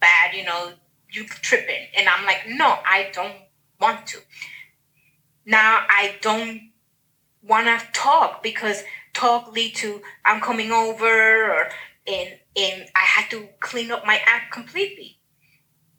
[0.00, 0.34] bad.
[0.34, 0.72] You know,
[1.10, 3.34] you tripping, and I'm like, no, I don't
[3.80, 4.18] want to.
[5.44, 6.70] Now I don't
[7.42, 8.82] want to talk because
[9.14, 11.68] talk lead to I'm coming over or
[12.06, 15.18] and and I had to clean up my act completely.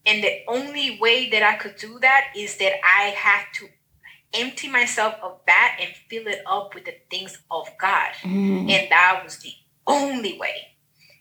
[0.05, 3.67] And the only way that I could do that is that I had to
[4.33, 8.11] empty myself of that and fill it up with the things of God.
[8.21, 8.69] Mm.
[8.69, 9.51] And that was the
[9.85, 10.77] only way.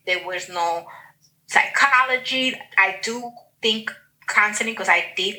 [0.06, 0.86] There was no
[1.46, 2.54] psychology.
[2.78, 3.30] I do
[3.60, 3.90] think
[4.28, 5.36] counseling because I did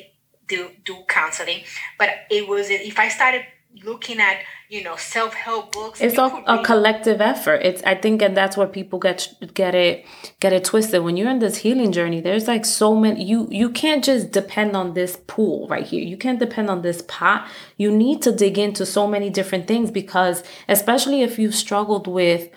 [0.48, 1.62] do do counseling,
[1.98, 3.44] but it was if I started
[3.84, 4.38] looking at
[4.68, 7.60] you know self-help books it's a, a collective effort.
[7.62, 10.04] It's i think and that's where people get get it
[10.40, 11.02] get it twisted.
[11.02, 14.76] When you're in this healing journey there's like so many you you can't just depend
[14.76, 16.02] on this pool right here.
[16.02, 17.48] You can't depend on this pot.
[17.76, 22.50] You need to dig into so many different things because especially if you've struggled with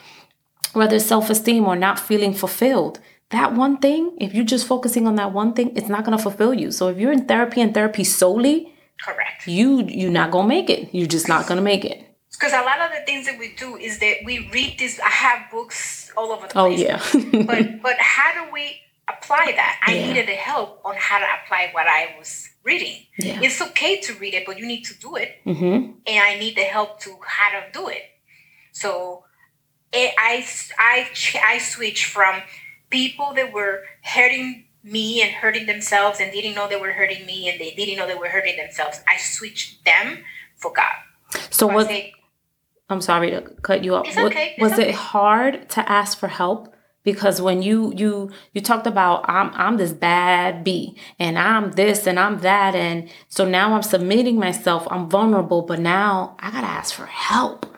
[0.74, 3.00] whether self-esteem or not feeling fulfilled
[3.32, 6.22] that one thing if you're just focusing on that one thing it's not going to
[6.22, 8.72] fulfill you so if you're in therapy and therapy solely
[9.02, 9.48] Correct.
[9.48, 10.94] You you're not gonna make it.
[10.94, 12.08] You're just not gonna make it.
[12.32, 15.00] Because a lot of the things that we do is that we read this.
[15.00, 16.86] I have books all over the oh, place.
[16.88, 17.44] Oh yeah.
[17.46, 19.82] but but how do we apply that?
[19.86, 20.08] I yeah.
[20.08, 23.06] needed the help on how to apply what I was reading.
[23.18, 23.40] Yeah.
[23.42, 25.36] It's okay to read it, but you need to do it.
[25.46, 25.92] Mm-hmm.
[26.06, 28.04] And I need the help to how to do it.
[28.72, 29.24] So
[29.92, 30.46] it, I
[30.78, 31.10] I
[31.44, 32.42] I switched from
[32.92, 37.50] people that were hurting me and hurting themselves and didn't know they were hurting me
[37.50, 39.02] and they didn't know they were hurting themselves.
[39.08, 40.20] I switched them
[40.56, 40.94] for God.
[41.50, 41.88] So, was
[42.90, 44.08] I'm sorry to cut you off.
[44.08, 44.54] It's okay.
[44.58, 44.90] It's was okay.
[44.90, 46.76] it hard to ask for help?
[47.04, 52.06] Because when you you you talked about I'm I'm this bad B and I'm this
[52.06, 54.88] and I'm that and so now I'm submitting myself.
[54.92, 57.71] I'm vulnerable, but now I gotta ask for help.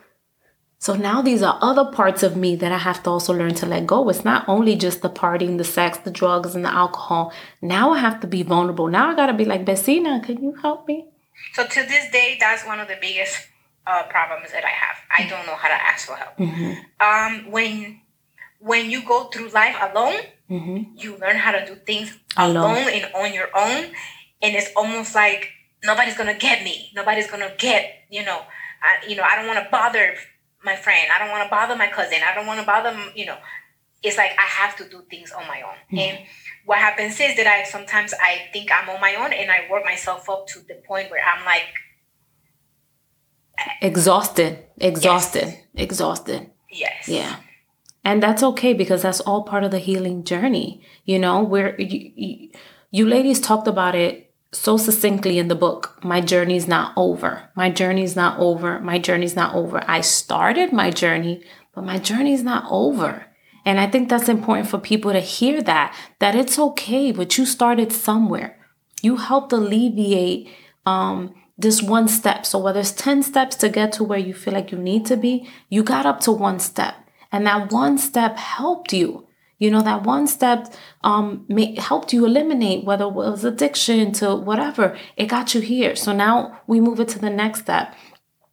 [0.83, 3.65] So now these are other parts of me that I have to also learn to
[3.65, 4.09] let go.
[4.09, 7.31] It's not only just the partying, the sex, the drugs, and the alcohol.
[7.61, 8.89] Now I have to be vulnerable.
[8.89, 11.05] Now I got to be like, Bessina, can you help me?
[11.53, 13.47] So to this day, that's one of the biggest
[13.87, 14.97] uh, problems that I have.
[15.09, 16.35] I don't know how to ask for help.
[16.37, 16.73] Mm-hmm.
[16.99, 18.01] Um, when
[18.59, 20.19] when you go through life alone,
[20.49, 20.97] mm-hmm.
[20.97, 22.57] you learn how to do things alone.
[22.57, 23.85] alone and on your own,
[24.41, 25.47] and it's almost like
[25.81, 26.91] nobody's gonna get me.
[26.93, 28.41] Nobody's gonna get you know.
[28.85, 30.17] I, you know, I don't want to bother
[30.63, 31.09] my friend.
[31.13, 32.19] I don't want to bother my cousin.
[32.27, 33.37] I don't want to bother, you know.
[34.01, 35.75] It's like I have to do things on my own.
[35.85, 35.97] Mm-hmm.
[35.97, 36.19] And
[36.65, 39.85] what happens is that I sometimes I think I'm on my own and I work
[39.85, 41.67] myself up to the point where I'm like
[43.81, 45.63] exhausted, exhausted, yes.
[45.75, 46.51] exhausted.
[46.71, 47.07] Yes.
[47.07, 47.37] Yeah.
[48.03, 50.85] And that's okay because that's all part of the healing journey.
[51.05, 52.49] You know, where you, you,
[52.91, 54.22] you ladies talked about it
[54.53, 57.49] so succinctly in the book my journey's not over.
[57.55, 58.79] My journey's not over.
[58.79, 59.83] My journey's not over.
[59.87, 61.43] I started my journey,
[61.73, 63.25] but my journey's not over.
[63.65, 67.45] And I think that's important for people to hear that, that it's okay, but you
[67.45, 68.57] started somewhere.
[69.01, 70.49] You helped alleviate
[70.85, 72.45] um, this one step.
[72.45, 75.17] So whether it's 10 steps to get to where you feel like you need to
[75.17, 76.95] be, you got up to one step.
[77.31, 79.27] And that one step helped you.
[79.63, 84.35] You know, that one step um may, helped you eliminate whether it was addiction to
[84.35, 84.97] whatever.
[85.15, 85.95] It got you here.
[85.95, 87.95] So now we move it to the next step.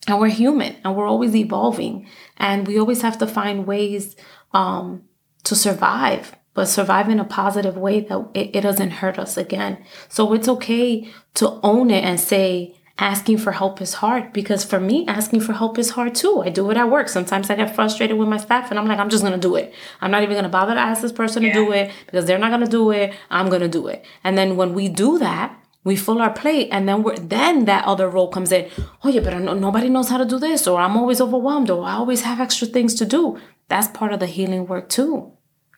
[0.07, 2.07] And we're human and we're always evolving.
[2.37, 4.15] And we always have to find ways
[4.53, 5.03] um
[5.43, 9.79] to survive but survive in a positive way that it, it, doesn't hurt us again.
[10.09, 14.79] So it's okay to own it and say, asking for help is hard because for
[14.79, 16.43] me, asking for help is hard too.
[16.45, 17.09] I do it at work.
[17.09, 19.57] Sometimes I get frustrated with my staff and I'm like, I'm just going to do
[19.57, 19.73] it.
[20.03, 21.55] I'm not even going to bother to ask this person yeah.
[21.55, 23.15] to do it because they're not going to do it.
[23.31, 24.05] I'm going to do it.
[24.23, 27.87] And then when we do that, we fill our plate and then we're then that
[27.87, 28.69] other role comes in
[29.03, 31.87] oh yeah but no, nobody knows how to do this or i'm always overwhelmed or
[31.87, 35.33] i always have extra things to do that's part of the healing work too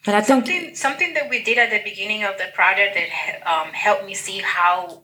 [0.04, 3.46] but I something think, something that we did at the beginning of the project that
[3.48, 5.01] um, helped me see how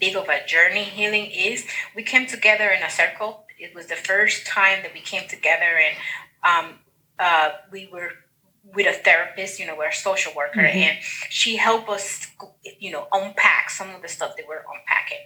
[0.00, 1.64] big of a journey healing is.
[1.94, 3.44] We came together in a circle.
[3.58, 5.96] It was the first time that we came together, and
[6.42, 6.78] um,
[7.18, 8.12] uh, we were
[8.74, 10.78] with a therapist, you know, we're a social worker, mm-hmm.
[10.78, 10.98] and
[11.28, 12.26] she helped us,
[12.78, 15.18] you know, unpack some of the stuff that we're unpacking.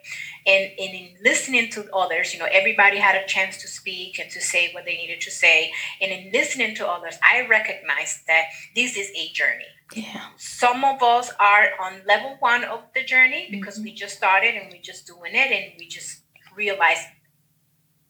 [0.46, 4.30] And, and in listening to others, you know, everybody had a chance to speak and
[4.30, 5.72] to say what they needed to say.
[6.00, 8.44] And in listening to others, I recognized that
[8.74, 9.64] this is a journey.
[9.92, 10.22] Yeah.
[10.36, 13.84] Some of us are on level one of the journey because mm-hmm.
[13.84, 16.22] we just started and we're just doing it and we just
[16.56, 17.06] realized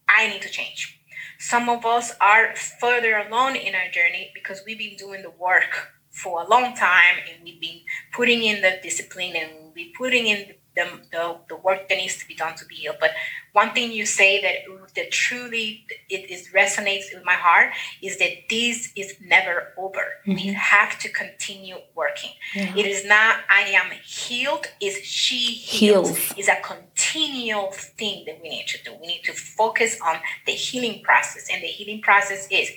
[0.08, 1.00] I need to change
[1.38, 5.92] some of us are further along in our journey because we've been doing the work
[6.10, 7.80] for a long time and we've been
[8.12, 12.18] putting in the discipline and we'll be putting in the, the, the work that needs
[12.18, 12.96] to be done to be healed.
[13.00, 13.10] But
[13.52, 14.54] one thing you say that
[14.96, 17.72] that truly it is resonates with my heart
[18.02, 20.04] is that this is never over.
[20.26, 20.34] Mm-hmm.
[20.34, 22.30] We have to continue working.
[22.54, 22.74] Yeah.
[22.76, 26.16] It is not I am healed, is she heals.
[26.16, 26.38] heals.
[26.38, 28.92] Is a continual thing that we need to do.
[29.00, 30.16] We need to focus on
[30.46, 31.48] the healing process.
[31.52, 32.70] And the healing process is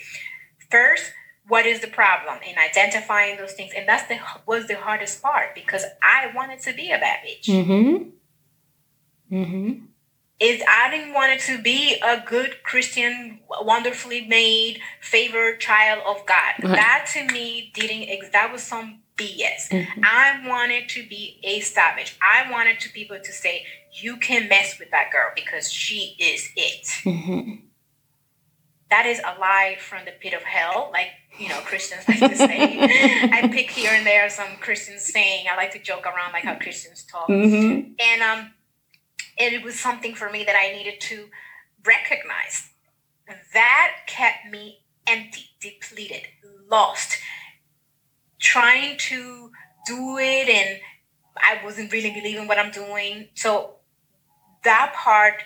[0.70, 1.12] first
[1.48, 3.72] what is the problem in identifying those things?
[3.76, 7.46] And that's the was the hardest part because i wanted to be a bad bitch.
[7.46, 9.34] Mm-hmm.
[9.34, 9.84] Mm-hmm.
[10.40, 16.24] Is i didn't want it to be a good christian wonderfully made favored child of
[16.26, 16.54] god.
[16.62, 16.76] Right.
[16.76, 20.00] that to me didn't that was some bs mm-hmm.
[20.04, 22.16] i wanted to be a savage.
[22.22, 26.50] I wanted to people to say you can mess with that girl because she is
[26.56, 26.84] it.
[27.04, 27.54] Mm-hmm.
[28.90, 30.90] that is a lie from the pit of hell.
[30.92, 31.08] Like
[31.38, 32.78] you know, Christians like to say.
[33.32, 35.46] I pick here and there some Christians saying.
[35.50, 37.28] I like to joke around like how Christians talk.
[37.28, 37.92] Mm-hmm.
[38.00, 38.52] And um,
[39.36, 41.26] it was something for me that I needed to
[41.86, 42.70] recognize.
[43.54, 46.22] That kept me empty, depleted,
[46.70, 47.18] lost,
[48.40, 49.50] trying to
[49.86, 50.80] do it, and
[51.36, 53.28] I wasn't really believing what I'm doing.
[53.34, 53.76] So
[54.64, 55.42] that part,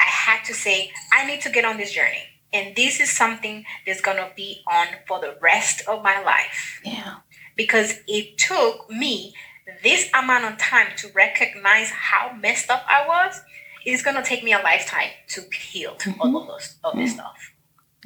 [0.00, 3.64] I had to say, I need to get on this journey and this is something
[3.84, 6.80] that's going to be on for the rest of my life.
[6.84, 7.16] Yeah.
[7.56, 9.34] Because it took me
[9.82, 13.40] this amount of time to recognize how messed up I was.
[13.84, 16.20] It's going to take me a lifetime to heal mm-hmm.
[16.20, 17.52] all of, those, all this stuff.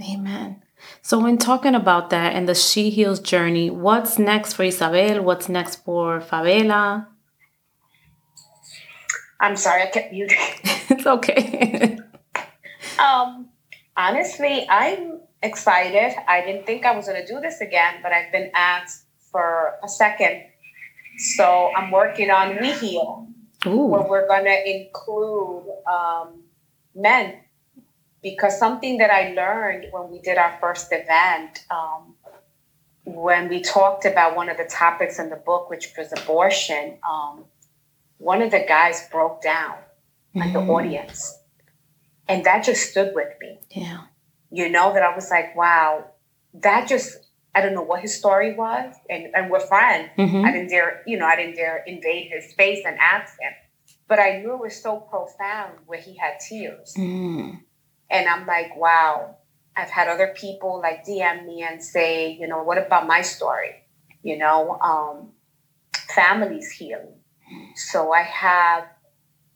[0.00, 0.62] Amen.
[1.02, 5.22] So, when talking about that and the She Heals journey, what's next for Isabel?
[5.22, 7.06] What's next for Fabela?
[9.40, 10.38] I'm sorry, I kept muting.
[10.64, 11.98] it's okay.
[12.98, 13.48] um,
[13.98, 16.14] honestly, I'm excited.
[16.26, 19.74] I didn't think I was going to do this again, but I've been asked for
[19.82, 20.44] a second.
[21.18, 23.26] So I'm working on We Heal,
[23.66, 23.86] Ooh.
[23.86, 26.42] where we're going to include um,
[26.94, 27.40] men.
[28.22, 32.14] Because something that I learned when we did our first event, um,
[33.04, 37.44] when we talked about one of the topics in the book, which was abortion, um,
[38.18, 39.76] one of the guys broke down
[40.34, 40.42] mm-hmm.
[40.42, 41.38] at the audience
[42.28, 43.58] and that just stood with me.
[43.70, 44.02] Yeah.
[44.50, 46.04] You know, that I was like, wow,
[46.54, 47.16] that just,
[47.54, 48.94] I don't know what his story was.
[49.08, 50.10] And, and we're friends.
[50.16, 50.44] Mm-hmm.
[50.44, 53.52] I didn't dare, you know, I didn't dare invade his space and ask him.
[54.06, 56.94] But I knew it was so profound where he had tears.
[56.96, 57.60] Mm.
[58.10, 59.36] And I'm like, wow,
[59.76, 63.84] I've had other people like DM me and say, you know, what about my story?
[64.22, 65.32] You know, um,
[66.14, 67.14] families healing.
[67.76, 68.84] So I have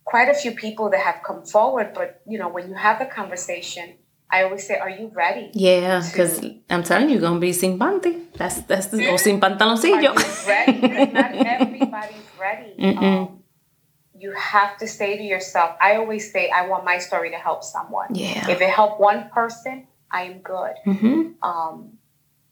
[0.04, 3.06] quite a few people that have come forward, but you know, when you have the
[3.06, 3.94] conversation,
[4.30, 6.56] I always say, "Are you ready?" Yeah, because to...
[6.70, 8.32] I'm telling you, you're gonna be sin panty.
[8.34, 10.14] That's that's the, o sin pantaloncillo.
[10.46, 10.80] ready?
[11.12, 12.96] not everybody's ready.
[12.96, 13.42] Um,
[14.22, 17.64] you have to say to yourself, I always say, I want my story to help
[17.64, 18.14] someone.
[18.14, 18.48] Yeah.
[18.48, 20.74] If it helped one person, I am good.
[20.86, 21.42] Mm-hmm.
[21.42, 21.98] Um,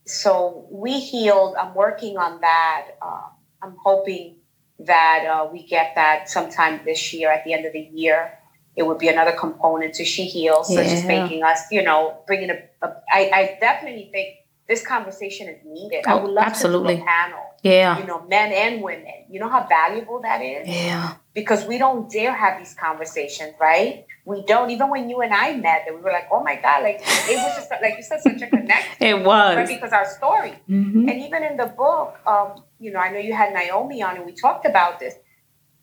[0.04, 1.54] so we healed.
[1.54, 2.98] I'm working on that.
[3.00, 3.28] Uh,
[3.62, 4.39] I'm hoping
[4.86, 8.36] that uh, we get that sometime this year at the end of the year.
[8.76, 11.06] it would be another component to She Heals, So Yeah.
[11.06, 12.58] making us, you know, bringing a.
[12.86, 14.28] a I, I definitely think
[14.68, 16.06] this conversation is needed.
[16.06, 16.94] I Oh, would love absolutely.
[16.94, 17.98] to do a panel, Yeah.
[17.98, 19.12] you know, men and women.
[19.28, 20.68] You know how valuable that is?
[20.68, 21.14] Yeah.
[21.34, 24.06] because we don't dare have these conversations, right?
[24.24, 24.70] We don't.
[24.70, 26.98] Even when you and I met, that we were like, "Oh my god!" Like
[27.32, 29.26] it was just like you said, such a connection, It right?
[29.58, 29.68] was.
[29.68, 32.50] Because our story, hmm and even in the book, um,
[32.80, 35.14] you know, I know you had Naomi on, and we talked about this.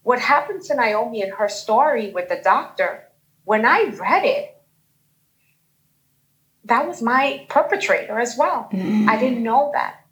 [0.01, 3.03] What happened to Naomi and her story with the doctor?
[3.45, 4.55] When I read it,
[6.65, 8.67] that was my perpetrator as well.
[8.73, 9.09] Mm-hmm.
[9.09, 10.05] I didn't know that.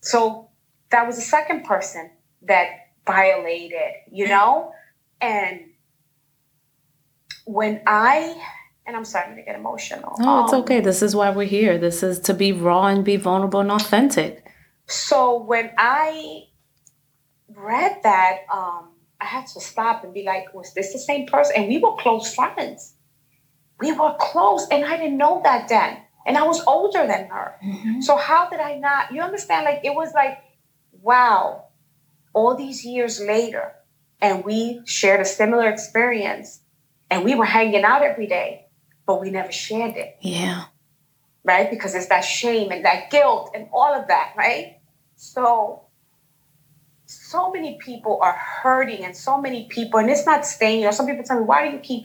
[0.00, 0.48] So
[0.90, 2.10] that was the second person
[2.42, 2.68] that
[3.06, 4.72] violated, you know?
[5.20, 5.60] And
[7.46, 8.36] when I,
[8.86, 10.14] and I'm sorry, I'm gonna get emotional.
[10.18, 10.80] No, it's Um, okay.
[10.80, 11.78] This is why we're here.
[11.78, 14.43] This is to be raw and be vulnerable and authentic.
[14.86, 16.44] So when I
[17.54, 21.54] read that, um, I had to stop and be like, was this the same person?
[21.56, 22.94] And we were close friends.
[23.80, 25.98] We were close, and I didn't know that then.
[26.26, 27.56] And I was older than her.
[28.00, 29.12] So how did I not?
[29.12, 29.64] You understand?
[29.64, 30.38] Like it was like,
[31.02, 31.66] wow,
[32.32, 33.72] all these years later,
[34.20, 36.60] and we shared a similar experience,
[37.10, 38.66] and we were hanging out every day,
[39.06, 40.64] but we never shared it, Yeah.
[41.44, 41.70] Right?
[41.70, 44.78] Because it's that shame and that guilt and all of that, right?
[45.16, 45.82] So,
[47.06, 50.80] so many people are hurting, and so many people, and it's not staying.
[50.80, 52.04] You know, some people tell me, why do you keep,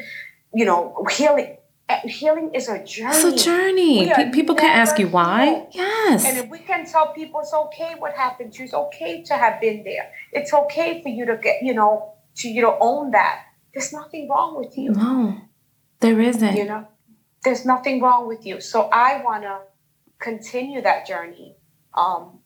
[0.54, 1.56] you know, healing?
[2.04, 3.16] Healing is a journey.
[3.16, 4.12] It's a journey.
[4.16, 5.66] Pe- people can ask you why.
[5.72, 6.24] healed.
[6.24, 9.34] And if we can tell people it's okay what happened to you, it's okay to
[9.34, 10.12] have been there.
[10.32, 13.46] It's okay for you to get, you know, to you to own that.
[13.74, 14.92] There's nothing wrong with you.
[14.92, 15.42] No,
[16.00, 16.56] there isn't.
[16.56, 16.88] You know,
[17.44, 18.62] there's nothing wrong with you.
[18.62, 19.60] So I want to
[20.20, 21.56] continue that journey.
[21.94, 22.40] Um,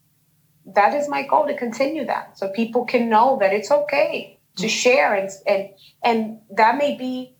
[0.65, 4.69] that is my goal to continue that, so people can know that it's okay to
[4.69, 5.69] share, and and
[6.03, 7.35] and that may be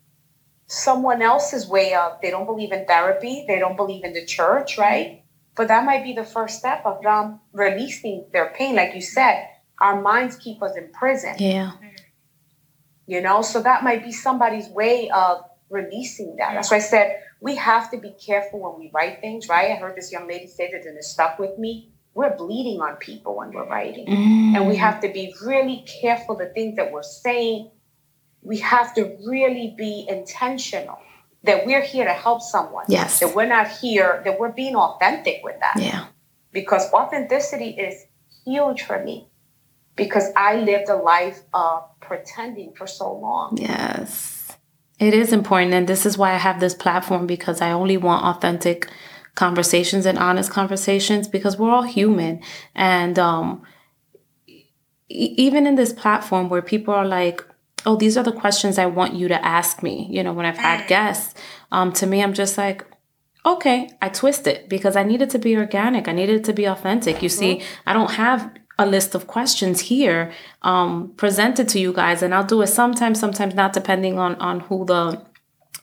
[0.68, 4.78] someone else's way of they don't believe in therapy, they don't believe in the church,
[4.78, 5.24] right?
[5.56, 9.48] But that might be the first step of them releasing their pain, like you said.
[9.80, 11.72] Our minds keep us in prison Yeah.
[13.06, 15.44] you know so that might be somebody's way of
[15.74, 17.08] releasing that that's why i said
[17.42, 20.48] we have to be careful when we write things right i heard this young lady
[20.48, 24.06] say that and it stuck with me we're bleeding on people when we're writing
[24.56, 24.86] and we Mm.
[24.88, 27.72] have to be really careful the things that we're saying
[28.44, 30.98] we have to really be intentional
[31.44, 33.20] that we're here to help someone Yes.
[33.20, 36.06] that we're not here that we're being authentic with that Yeah.
[36.52, 37.96] because authenticity is
[38.46, 39.28] huge for me
[39.96, 44.43] because i lived a life of pretending for so long Yes.
[45.00, 45.74] It is important.
[45.74, 48.90] And this is why I have this platform because I only want authentic
[49.36, 52.42] conversations and honest conversations because we're all human.
[52.76, 53.64] And um,
[54.48, 54.64] e-
[55.10, 57.44] even in this platform where people are like,
[57.86, 60.58] oh, these are the questions I want you to ask me, you know, when I've
[60.58, 61.34] had guests,
[61.72, 62.86] um, to me, I'm just like,
[63.46, 66.08] okay, I twist it because I need it to be organic.
[66.08, 67.22] I need it to be authentic.
[67.22, 68.50] You see, I don't have
[68.80, 70.32] a list of questions here
[70.64, 74.62] um, presented to you guys, and I'll do it sometimes, sometimes not, depending on on
[74.62, 75.22] who the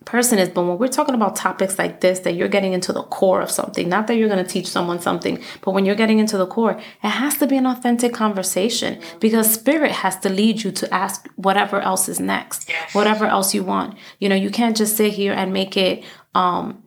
[0.07, 0.49] person is.
[0.49, 3.51] But when we're talking about topics like this, that you're getting into the core of
[3.51, 6.47] something, not that you're going to teach someone something, but when you're getting into the
[6.47, 6.73] core,
[7.03, 11.29] it has to be an authentic conversation because spirit has to lead you to ask
[11.37, 12.95] whatever else is next, Yes.
[12.95, 13.97] whatever else you want.
[14.19, 16.03] You know, you can't just sit here and make it
[16.35, 16.83] um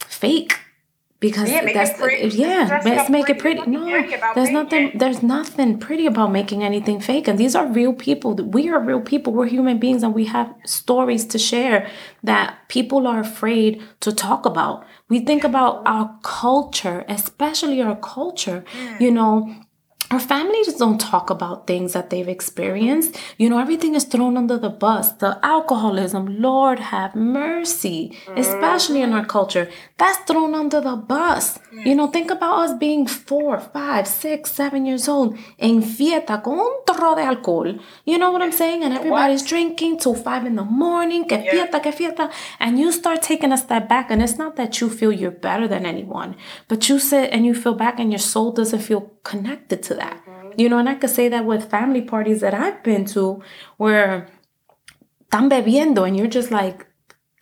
[0.00, 0.58] fake
[1.18, 2.28] because Yeah, that's pretty.
[2.36, 3.60] yeah let's make it pretty.
[3.62, 3.84] pretty no
[4.34, 4.98] there's nothing it.
[4.98, 9.00] there's nothing pretty about making anything fake and these are real people we are real
[9.00, 11.88] people we're human beings and we have stories to share
[12.22, 18.64] that people are afraid to talk about we think about our culture especially our culture
[19.00, 19.54] you know
[20.10, 23.18] our families don't talk about things that they've experienced.
[23.38, 25.10] You know, everything is thrown under the bus.
[25.12, 29.28] The alcoholism, Lord have mercy, especially in our mm.
[29.28, 31.58] culture, that's thrown under the bus.
[31.72, 36.58] You know, think about us being four, five, six, seven years old en fiesta con
[36.58, 37.78] un torro de alcohol.
[38.04, 38.84] You know what I'm saying?
[38.84, 42.30] And everybody's drinking till five in the morning, que fiesta, que fiesta.
[42.60, 45.66] And you start taking a step back, and it's not that you feel you're better
[45.66, 46.36] than anyone,
[46.68, 50.22] but you sit and you feel back, and your soul doesn't feel connected to that.
[50.56, 53.42] You know, and I could say that with family parties that I've been to
[53.76, 54.28] where
[55.24, 56.86] están bebiendo and you're just like,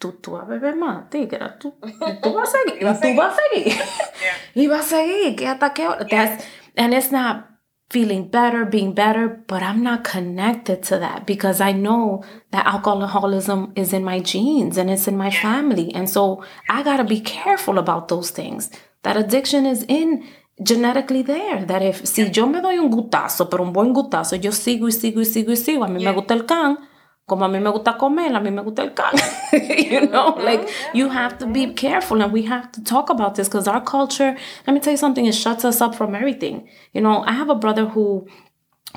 [0.00, 1.74] tú, tú vas a beber más, tigre, tú,
[2.22, 3.82] tú vas a seguir, tú vas a seguir.
[4.54, 6.06] Y vas a seguir, que hasta qué hora.
[6.08, 6.44] That's,
[6.76, 7.54] and it's not
[7.90, 13.72] feeling better, being better, but I'm not connected to that because I know that alcoholism
[13.76, 15.94] is in my genes and it's in my family.
[15.94, 18.70] And so I got to be careful about those things.
[19.02, 20.26] That addiction is in
[20.62, 21.64] genetically there.
[21.64, 24.92] That if, si yo me doy un gutazo, pero un buen gutazo, yo sigo y
[24.92, 26.78] sigo y sigo y sigo, a mí me gusta el can,
[27.26, 29.14] Como a mí me gusta comer, a mí me gusta el can.
[29.52, 33.48] you know, like you have to be careful and we have to talk about this
[33.48, 34.36] because our culture,
[34.66, 36.68] let me tell you something, it shuts us up from everything.
[36.92, 38.26] You know, I have a brother who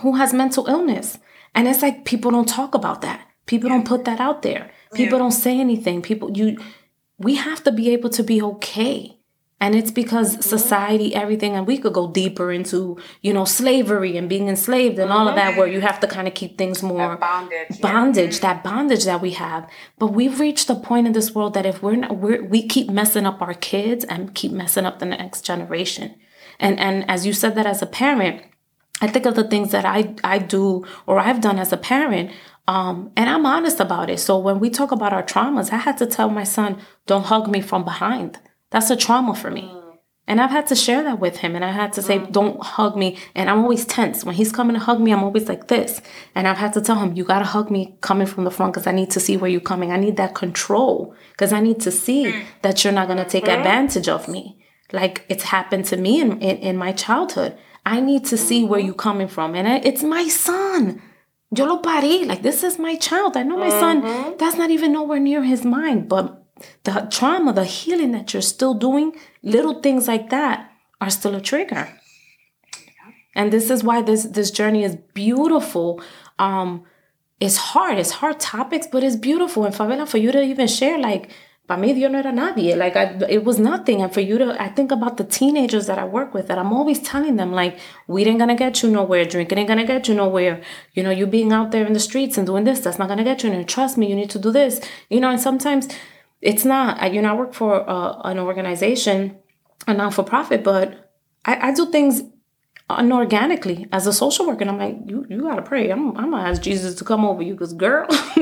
[0.01, 1.17] who has mental illness.
[1.55, 3.21] And it's like people don't talk about that.
[3.45, 4.71] People don't put that out there.
[4.93, 6.01] People don't say anything.
[6.01, 6.57] People you
[7.17, 9.16] we have to be able to be okay.
[9.59, 14.29] And it's because society, everything, and we could go deeper into, you know, slavery and
[14.29, 17.17] being enslaved and all of that, where you have to kind of keep things more
[17.69, 18.53] That bondage, yeah.
[18.53, 19.67] that bondage that we have.
[19.97, 22.88] But we've reached a point in this world that if we're not, we're, we keep
[22.89, 26.13] messing up our kids and keep messing up the next generation.
[26.59, 28.43] And and as you said that as a parent,
[29.01, 32.29] I think of the things that I I do or I've done as a parent.
[32.67, 34.19] Um, and I'm honest about it.
[34.19, 37.49] So when we talk about our traumas, I had to tell my son, don't hug
[37.49, 38.39] me from behind.
[38.72, 39.64] That's a trauma for me.
[39.64, 39.84] Mm.
[40.30, 41.56] And I've had to share that with him.
[41.56, 42.31] And I had to say, mm.
[42.31, 43.18] don't hug me.
[43.34, 44.26] And I'm always tense.
[44.26, 46.02] When he's coming to hug me, I'm always like this.
[46.35, 48.73] And I've had to tell him, you got to hug me coming from the front
[48.73, 49.91] because I need to see where you're coming.
[49.91, 52.44] I need that control because I need to see mm.
[52.61, 53.60] that you're not going to take mm-hmm.
[53.60, 54.61] advantage of me.
[54.91, 57.57] Like it's happened to me in, in, in my childhood.
[57.85, 58.88] I need to see where mm-hmm.
[58.88, 59.56] you're coming from.
[59.56, 61.02] And I- it's my son.
[61.56, 62.27] Yo lo parí.
[62.27, 63.38] Like, this is my child.
[63.38, 64.38] I know my son, mm-hmm.
[64.38, 66.10] that's not even nowhere near his mind.
[66.10, 66.44] But
[66.84, 69.13] the trauma, the healing that you're still doing,
[69.43, 71.89] little things like that are still a trigger.
[73.35, 76.01] And this is why this this journey is beautiful.
[76.39, 76.84] Um,
[77.39, 77.99] it's hard.
[77.99, 79.63] It's hard topics, but it's beautiful.
[79.63, 81.29] And Fabela, for you to even share, like,
[81.67, 82.75] para mí Dios no era nadie.
[82.75, 84.01] Like, I, it was nothing.
[84.01, 86.73] And for you to, I think about the teenagers that I work with, that I'm
[86.73, 87.77] always telling them, like,
[88.07, 89.23] weed ain't gonna get you nowhere.
[89.23, 90.61] Drinking ain't gonna get you nowhere.
[90.93, 93.23] You know, you being out there in the streets and doing this, that's not gonna
[93.23, 93.51] get you.
[93.51, 94.81] And trust me, you need to do this.
[95.11, 95.88] You know, and sometimes
[96.41, 97.14] it's not.
[97.14, 99.38] You know, I work for uh, an organization,
[99.88, 101.11] a non for profit, but
[101.45, 102.23] I, I do things
[102.89, 104.61] unorganically as a social worker.
[104.61, 105.89] And I'm like, you, you gotta pray.
[105.89, 108.07] I'm, I'm gonna ask Jesus to come over you because, girl,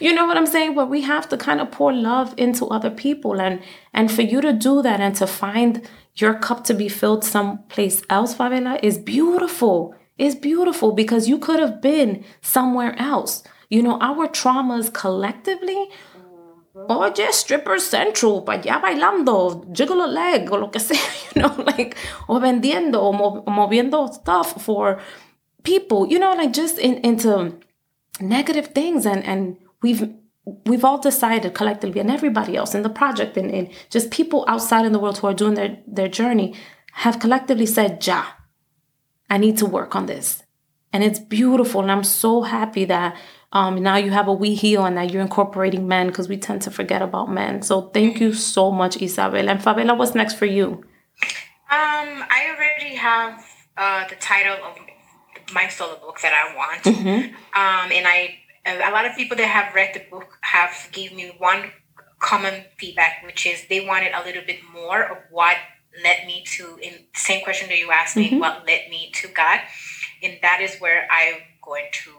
[0.00, 0.74] you know what I'm saying?
[0.74, 3.40] But we have to kind of pour love into other people.
[3.40, 3.62] And,
[3.92, 8.02] and for you to do that and to find your cup to be filled someplace
[8.10, 9.94] else, Fabela, is beautiful.
[10.18, 13.42] It's beautiful because you could have been somewhere else.
[13.68, 15.88] You know, our traumas collectively
[16.76, 20.98] Oye, stripper central, para allá bailando, jiggle a leg, o lo que sea,
[21.34, 21.96] you know, like,
[22.28, 25.00] o vendiendo, o mo- moviendo stuff for
[25.62, 27.56] people, you know, like just in, into
[28.20, 29.06] negative things.
[29.06, 30.12] And, and we've,
[30.66, 34.84] we've all decided collectively, and everybody else in the project, and, and just people outside
[34.84, 36.56] in the world who are doing their, their journey,
[36.94, 38.24] have collectively said, Ja,
[39.30, 40.42] I need to work on this.
[40.92, 41.82] And it's beautiful.
[41.82, 43.16] And I'm so happy that
[43.54, 46.62] um, now you have a We Heal and that you're incorporating men because we tend
[46.62, 47.62] to forget about men.
[47.62, 49.48] So thank you so much, Isabel.
[49.48, 50.84] And Fabela, what's next for you?
[51.70, 53.44] Um, I already have
[53.76, 54.76] uh, the title of
[55.54, 56.86] my solo book that I want.
[57.56, 58.36] Um, and I,
[58.66, 61.70] a lot of people that have read the book have given me one
[62.18, 65.56] common feedback, which is they wanted a little bit more of what
[66.02, 69.60] led me to, in same question that you asked me, what led me to God.
[70.22, 72.10] And that is where I'm going to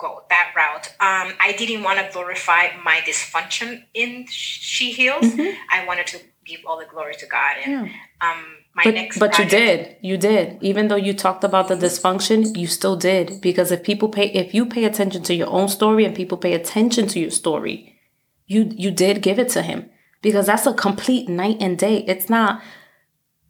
[0.00, 0.88] go that route.
[1.00, 5.26] Um, I didn't want to glorify my dysfunction in She Heals.
[5.70, 7.56] I wanted to give all the glory to God.
[7.64, 7.90] And
[8.20, 8.44] um,
[8.74, 9.96] my But, next but you did.
[10.00, 10.58] You did.
[10.60, 13.40] Even though you talked about the dysfunction, you still did.
[13.40, 16.54] Because if people pay if you pay attention to your own story and people pay
[16.54, 17.98] attention to your story,
[18.46, 19.90] you you did give it to him.
[20.22, 21.98] Because that's a complete night and day.
[22.06, 22.62] It's not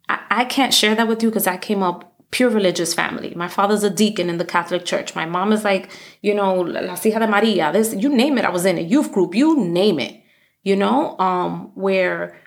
[0.09, 3.33] I, I can't share that with you because I came up pure religious family.
[3.35, 5.15] My father's a deacon in the Catholic Church.
[5.15, 5.89] My mom is like,
[6.21, 7.71] you know, La Hija de Maria.
[7.71, 8.45] This, you name it.
[8.45, 9.35] I was in a youth group.
[9.35, 10.15] You name it.
[10.63, 12.39] You know, um, where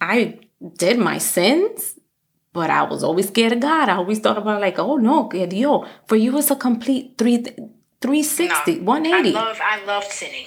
[0.00, 0.38] I
[0.76, 1.98] did my sins,
[2.52, 3.88] but I was always scared of God.
[3.88, 5.86] I always thought about like, oh no, que Dios.
[6.06, 7.44] For you, it's a complete three,
[8.00, 10.46] 360, 180 I love I love sinning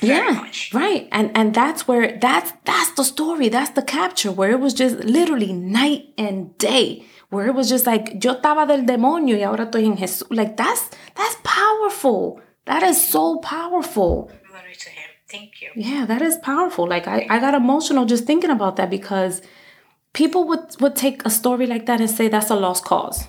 [0.00, 0.72] very yeah much.
[0.72, 4.72] right and and that's where that's that's the story that's the capture where it was
[4.74, 9.42] just literally night and day where it was just like yo estaba del demonio y
[9.42, 15.08] ahora estoy en Jesús like that's that's powerful that is so powerful Glory to him.
[15.28, 15.70] Thank you.
[15.76, 19.42] yeah that is powerful like i, I got emotional just thinking about that because
[20.12, 23.28] people would would take a story like that and say that's a lost cause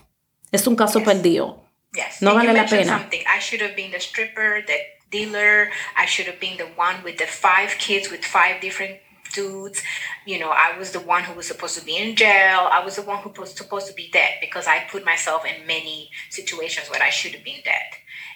[0.52, 1.60] es un caso perdido
[1.94, 2.22] Yes.
[2.22, 2.98] No and vale la pena.
[3.00, 3.22] Something.
[3.28, 4.78] I should have been the stripper, the
[5.12, 5.70] dealer.
[5.98, 8.96] I should have been the one with the five kids with five different
[9.32, 9.82] dudes.
[10.26, 12.68] You know, I was the one who was supposed to be in jail.
[12.72, 15.66] I was the one who was supposed to be dead because I put myself in
[15.66, 17.82] many situations where I should have been dead.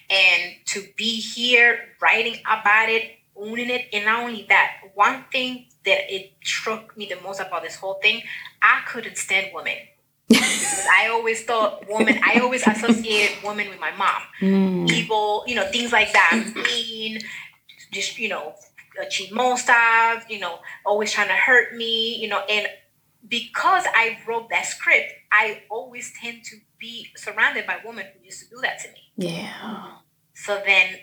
[0.09, 5.65] And to be here writing about it, owning it, and not only that, one thing
[5.85, 8.21] that it struck me the most about this whole thing,
[8.61, 9.77] I couldn't stand women
[10.27, 14.21] because I always thought woman, I always associated woman with my mom.
[14.41, 14.91] Mm.
[14.91, 16.51] Evil, you know, things like that.
[16.55, 17.19] Mean,
[17.91, 18.55] just, you know,
[19.03, 22.67] chismosa, you know, always trying to hurt me, you know, and
[23.27, 28.43] because I wrote that script, I always tend to be surrounded by women who used
[28.43, 29.11] to do that to me.
[29.17, 29.97] Yeah.
[30.33, 30.95] So then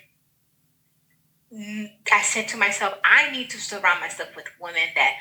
[2.12, 5.14] I said to myself, I need to surround myself with women that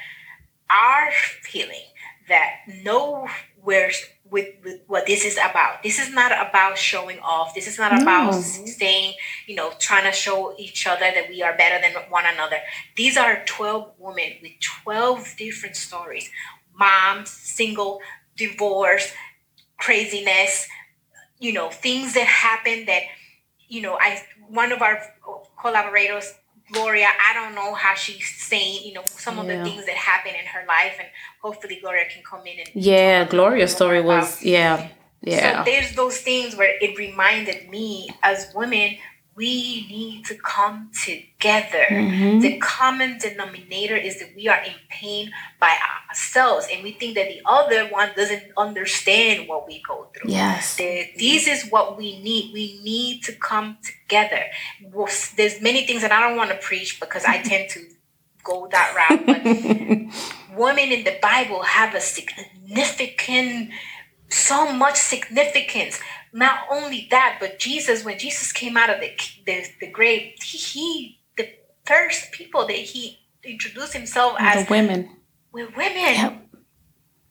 [0.69, 1.11] are
[1.41, 1.85] feeling,
[2.29, 2.51] that
[2.83, 3.27] know
[3.61, 3.91] where
[4.31, 5.83] with, with what this is about.
[5.83, 7.53] This is not about showing off.
[7.53, 8.41] This is not about No.
[8.41, 12.57] saying, you know, trying to show each other that we are better than one another.
[12.95, 14.53] These are 12 women with
[14.83, 16.29] 12 different stories.
[16.73, 17.99] Moms, single,
[18.37, 19.11] divorce,
[19.77, 20.67] craziness,
[21.39, 23.03] you know, things that happen that,
[23.67, 25.01] you know, I one of our
[25.59, 26.33] collaborators,
[26.71, 30.33] Gloria, I don't know how she's saying, you know, some of the things that happen
[30.35, 31.07] in her life and
[31.41, 34.89] hopefully Gloria can come in and Yeah, Gloria's story was yeah.
[35.21, 35.63] Yeah.
[35.63, 38.97] so there's those things where it reminded me as women,
[39.35, 41.85] we need to come together.
[41.89, 42.41] Mhm.
[42.41, 45.75] The common denominator is that we are in pain by
[46.11, 50.31] ourselves and we think that the other one doesn't understand what we go through.
[50.31, 50.75] Yes.
[50.75, 52.53] This is what we need.
[52.53, 54.43] We need to come together.
[55.35, 57.79] There's many things that I don't want to preach because I tend to
[58.43, 59.43] go that route, but
[60.57, 63.71] women in the Bible have a significant,
[64.29, 65.99] so much significance.
[66.33, 69.11] Not only that, but Jesus, when Jesus came out of the
[69.45, 71.49] the, the grave, he, he the
[71.85, 75.20] first people that he introduced himself as the women.
[75.51, 76.15] Were women.
[76.15, 76.37] Yep.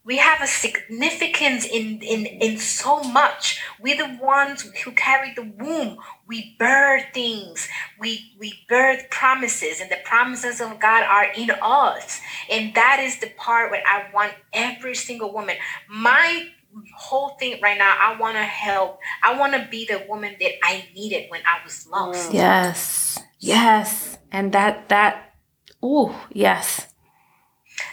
[0.03, 3.63] We have a significance in, in in so much.
[3.81, 5.99] We're the ones who carry the womb.
[6.27, 7.69] We birth things.
[7.99, 12.21] We we birth promises, and the promises of God are in us.
[12.51, 15.57] And that is the part where I want every single woman.
[15.89, 16.49] My
[16.97, 19.01] whole thing right now, I want to help.
[19.23, 22.33] I want to be the woman that I needed when I was lost.
[22.33, 23.19] Yes.
[23.39, 24.19] Yes.
[24.33, 25.35] And that that
[25.83, 26.87] oh, yes.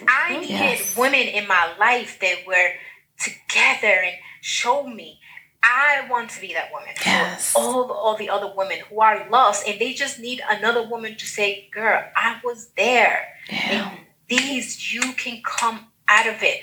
[0.06, 0.96] I needed oh, Yes.
[0.96, 2.72] women in my life that were
[3.18, 5.20] together and show me.
[5.62, 7.52] I want to be that woman Yes.
[7.56, 11.26] all all the other women who are lost and they just need another woman to
[11.26, 13.90] say, "Girl, I was there." Yeah.
[13.90, 16.62] And these you can come out of it.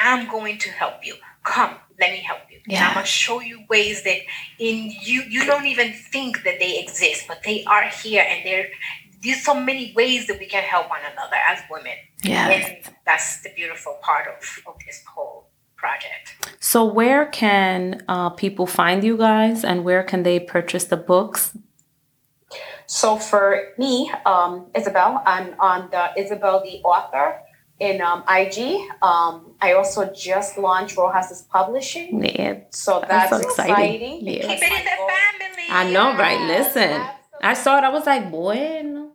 [0.00, 1.16] I'm going to help you.
[1.44, 2.60] Come, let me help you.
[2.68, 4.18] And I'm gonna show you ways that
[4.58, 8.68] in you you don't even think that they exist, but they are here and they're
[9.26, 11.92] there's so many ways that we can help one another as women.
[12.22, 12.84] Yes.
[12.86, 16.34] And that's the beautiful part of, of this whole project.
[16.60, 21.56] So where can uh, people find you guys and where can they purchase the books?
[22.86, 27.40] So for me, um, Isabel, I'm on the Isabel the author
[27.80, 28.80] in um, IG.
[29.02, 32.24] Um, I also just launched Rojas's Publishing.
[32.24, 32.60] Yeah.
[32.70, 33.74] So That's that's, so exciting.
[33.74, 34.26] exciting.
[34.26, 34.46] Yeah.
[34.46, 35.66] Keep it in the family.
[35.68, 36.40] I know, right?
[36.40, 37.06] Yes, Listen,
[37.42, 37.84] I saw it.
[37.84, 39.05] I was like, bueno,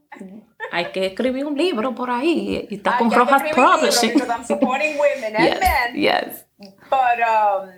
[0.71, 2.67] hay que escribir un libro por ahí.
[2.69, 4.13] Y está I con get to Rojas escribir libros Publishing.
[4.13, 5.59] Because I'm supporting women and yes.
[5.59, 5.95] men.
[6.01, 6.45] Yes.
[6.89, 7.69] But um,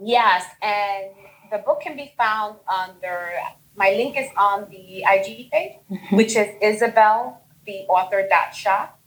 [0.00, 1.12] yes, and
[1.50, 3.30] the book can be found under
[3.76, 6.16] my link is on the IG page, Mm-hmm.
[6.16, 8.98] which is Isabel the author dot shop.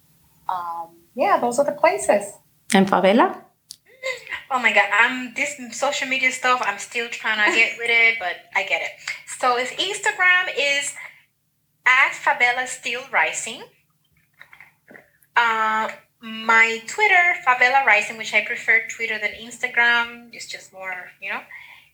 [0.47, 2.33] Um, yeah, those are the places.
[2.73, 3.35] And Fabela?
[4.49, 6.61] Oh my god, I'm this social media stuff.
[6.65, 8.89] I'm still trying to get with it, but I get it.
[9.39, 10.93] So if Instagram is
[11.85, 13.63] at Fabela Still Rising.
[15.35, 15.89] Uh,
[16.21, 20.29] my Twitter, Fabela Rising, which I prefer Twitter than Instagram.
[20.33, 21.39] It's just more, you know.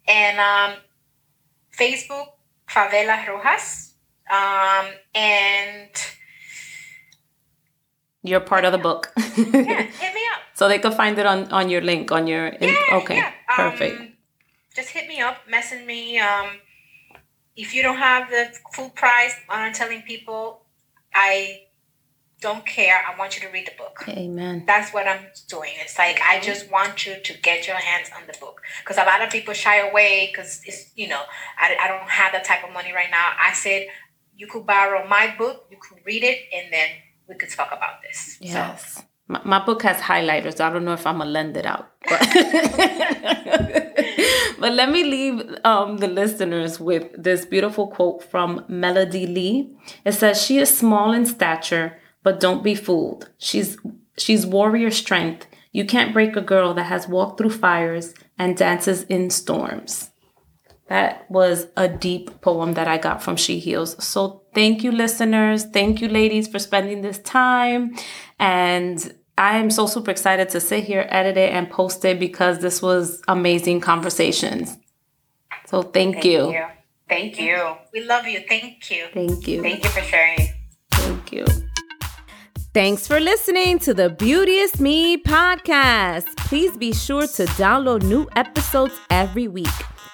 [0.08, 0.80] And um,
[1.78, 2.28] Facebook,
[2.70, 3.94] Fabela Rojas.
[4.30, 5.90] Um, and
[8.24, 9.14] You're part of the book.
[9.18, 10.42] yeah, hit me up.
[10.54, 12.48] so they could find it on, on your link, on your.
[12.48, 13.16] in- Yeah, okay.
[13.18, 13.32] yeah.
[13.56, 14.00] Perfect.
[14.02, 14.14] Um,
[14.76, 16.20] just hit me up, message me.
[16.20, 16.48] Um,
[17.58, 20.62] if you don't have the full price, I'm telling people,
[21.14, 21.64] I
[22.40, 23.02] don't care.
[23.04, 24.04] I want you to read the book.
[24.08, 24.64] Amen.
[24.68, 25.72] That's what I'm doing.
[25.78, 29.06] It's like I just want you to get your hands on the book because a
[29.06, 31.24] lot of people shy away because it's you know
[31.58, 33.32] I, I don't have that type of money right now.
[33.42, 33.88] I said
[34.36, 36.90] you could borrow my book, you could read it, and then
[37.28, 38.38] we could talk about this.
[38.40, 39.04] So, Yes.
[39.28, 40.62] My, book has highlighters.
[40.62, 42.22] I don't know if I'm gonna lend it out, but,
[44.60, 49.76] but let me leave um, the listeners with this beautiful quote from Melody Lee.
[50.06, 53.30] It says, "She is small in stature, but don't be fooled.
[53.38, 53.78] She's
[54.18, 55.46] she's warrior strength.
[55.74, 60.12] You can't break a girl that has walked through fires and dances in storms."
[60.88, 64.02] That was a deep poem that I got from She Heals.
[64.02, 65.66] So thank you, listeners.
[65.66, 67.96] Thank you, ladies, for spending this time.
[68.40, 72.60] And I am so super excited to sit here, edit it, and post it because
[72.60, 74.76] this was amazing conversations.
[75.68, 76.52] So thank, Thank you.
[76.52, 76.66] you.
[77.08, 77.76] Thank you.
[77.94, 78.42] We love you.
[78.48, 79.08] Thank you.
[79.14, 79.62] Thank you.
[79.62, 80.50] Thank you for sharing.
[80.92, 81.46] Thank you.
[82.74, 86.36] Thanks for listening to the Beauteous Me podcast.
[86.38, 89.68] Please be sure to download new episodes every week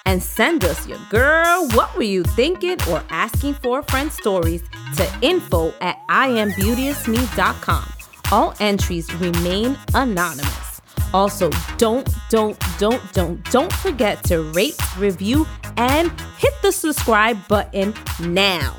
[0.06, 4.62] and send us your girl, what were you thinking, or asking for friend stories
[4.96, 7.93] to info at iambeauteousme.com.
[8.32, 10.80] All entries remain anonymous.
[11.12, 15.46] Also, don't, don't, don't, don't, don't forget to rate, review,
[15.76, 18.74] and hit the subscribe button now.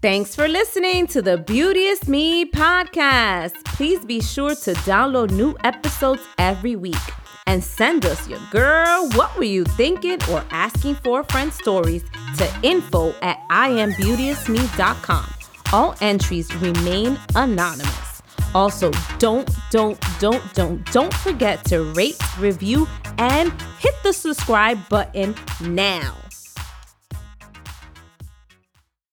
[0.00, 3.64] Thanks for listening to the Beauteous Me podcast.
[3.66, 6.96] Please be sure to download new episodes every week
[7.46, 12.04] and send us your girl, what were you thinking, or asking for a friend stories
[12.38, 15.34] to info at iambeauteousme.com.
[15.72, 18.22] All entries remain anonymous.
[18.54, 22.86] Also, don't, don't, don't, don't, don't forget to rate, review,
[23.18, 26.21] and hit the subscribe button now.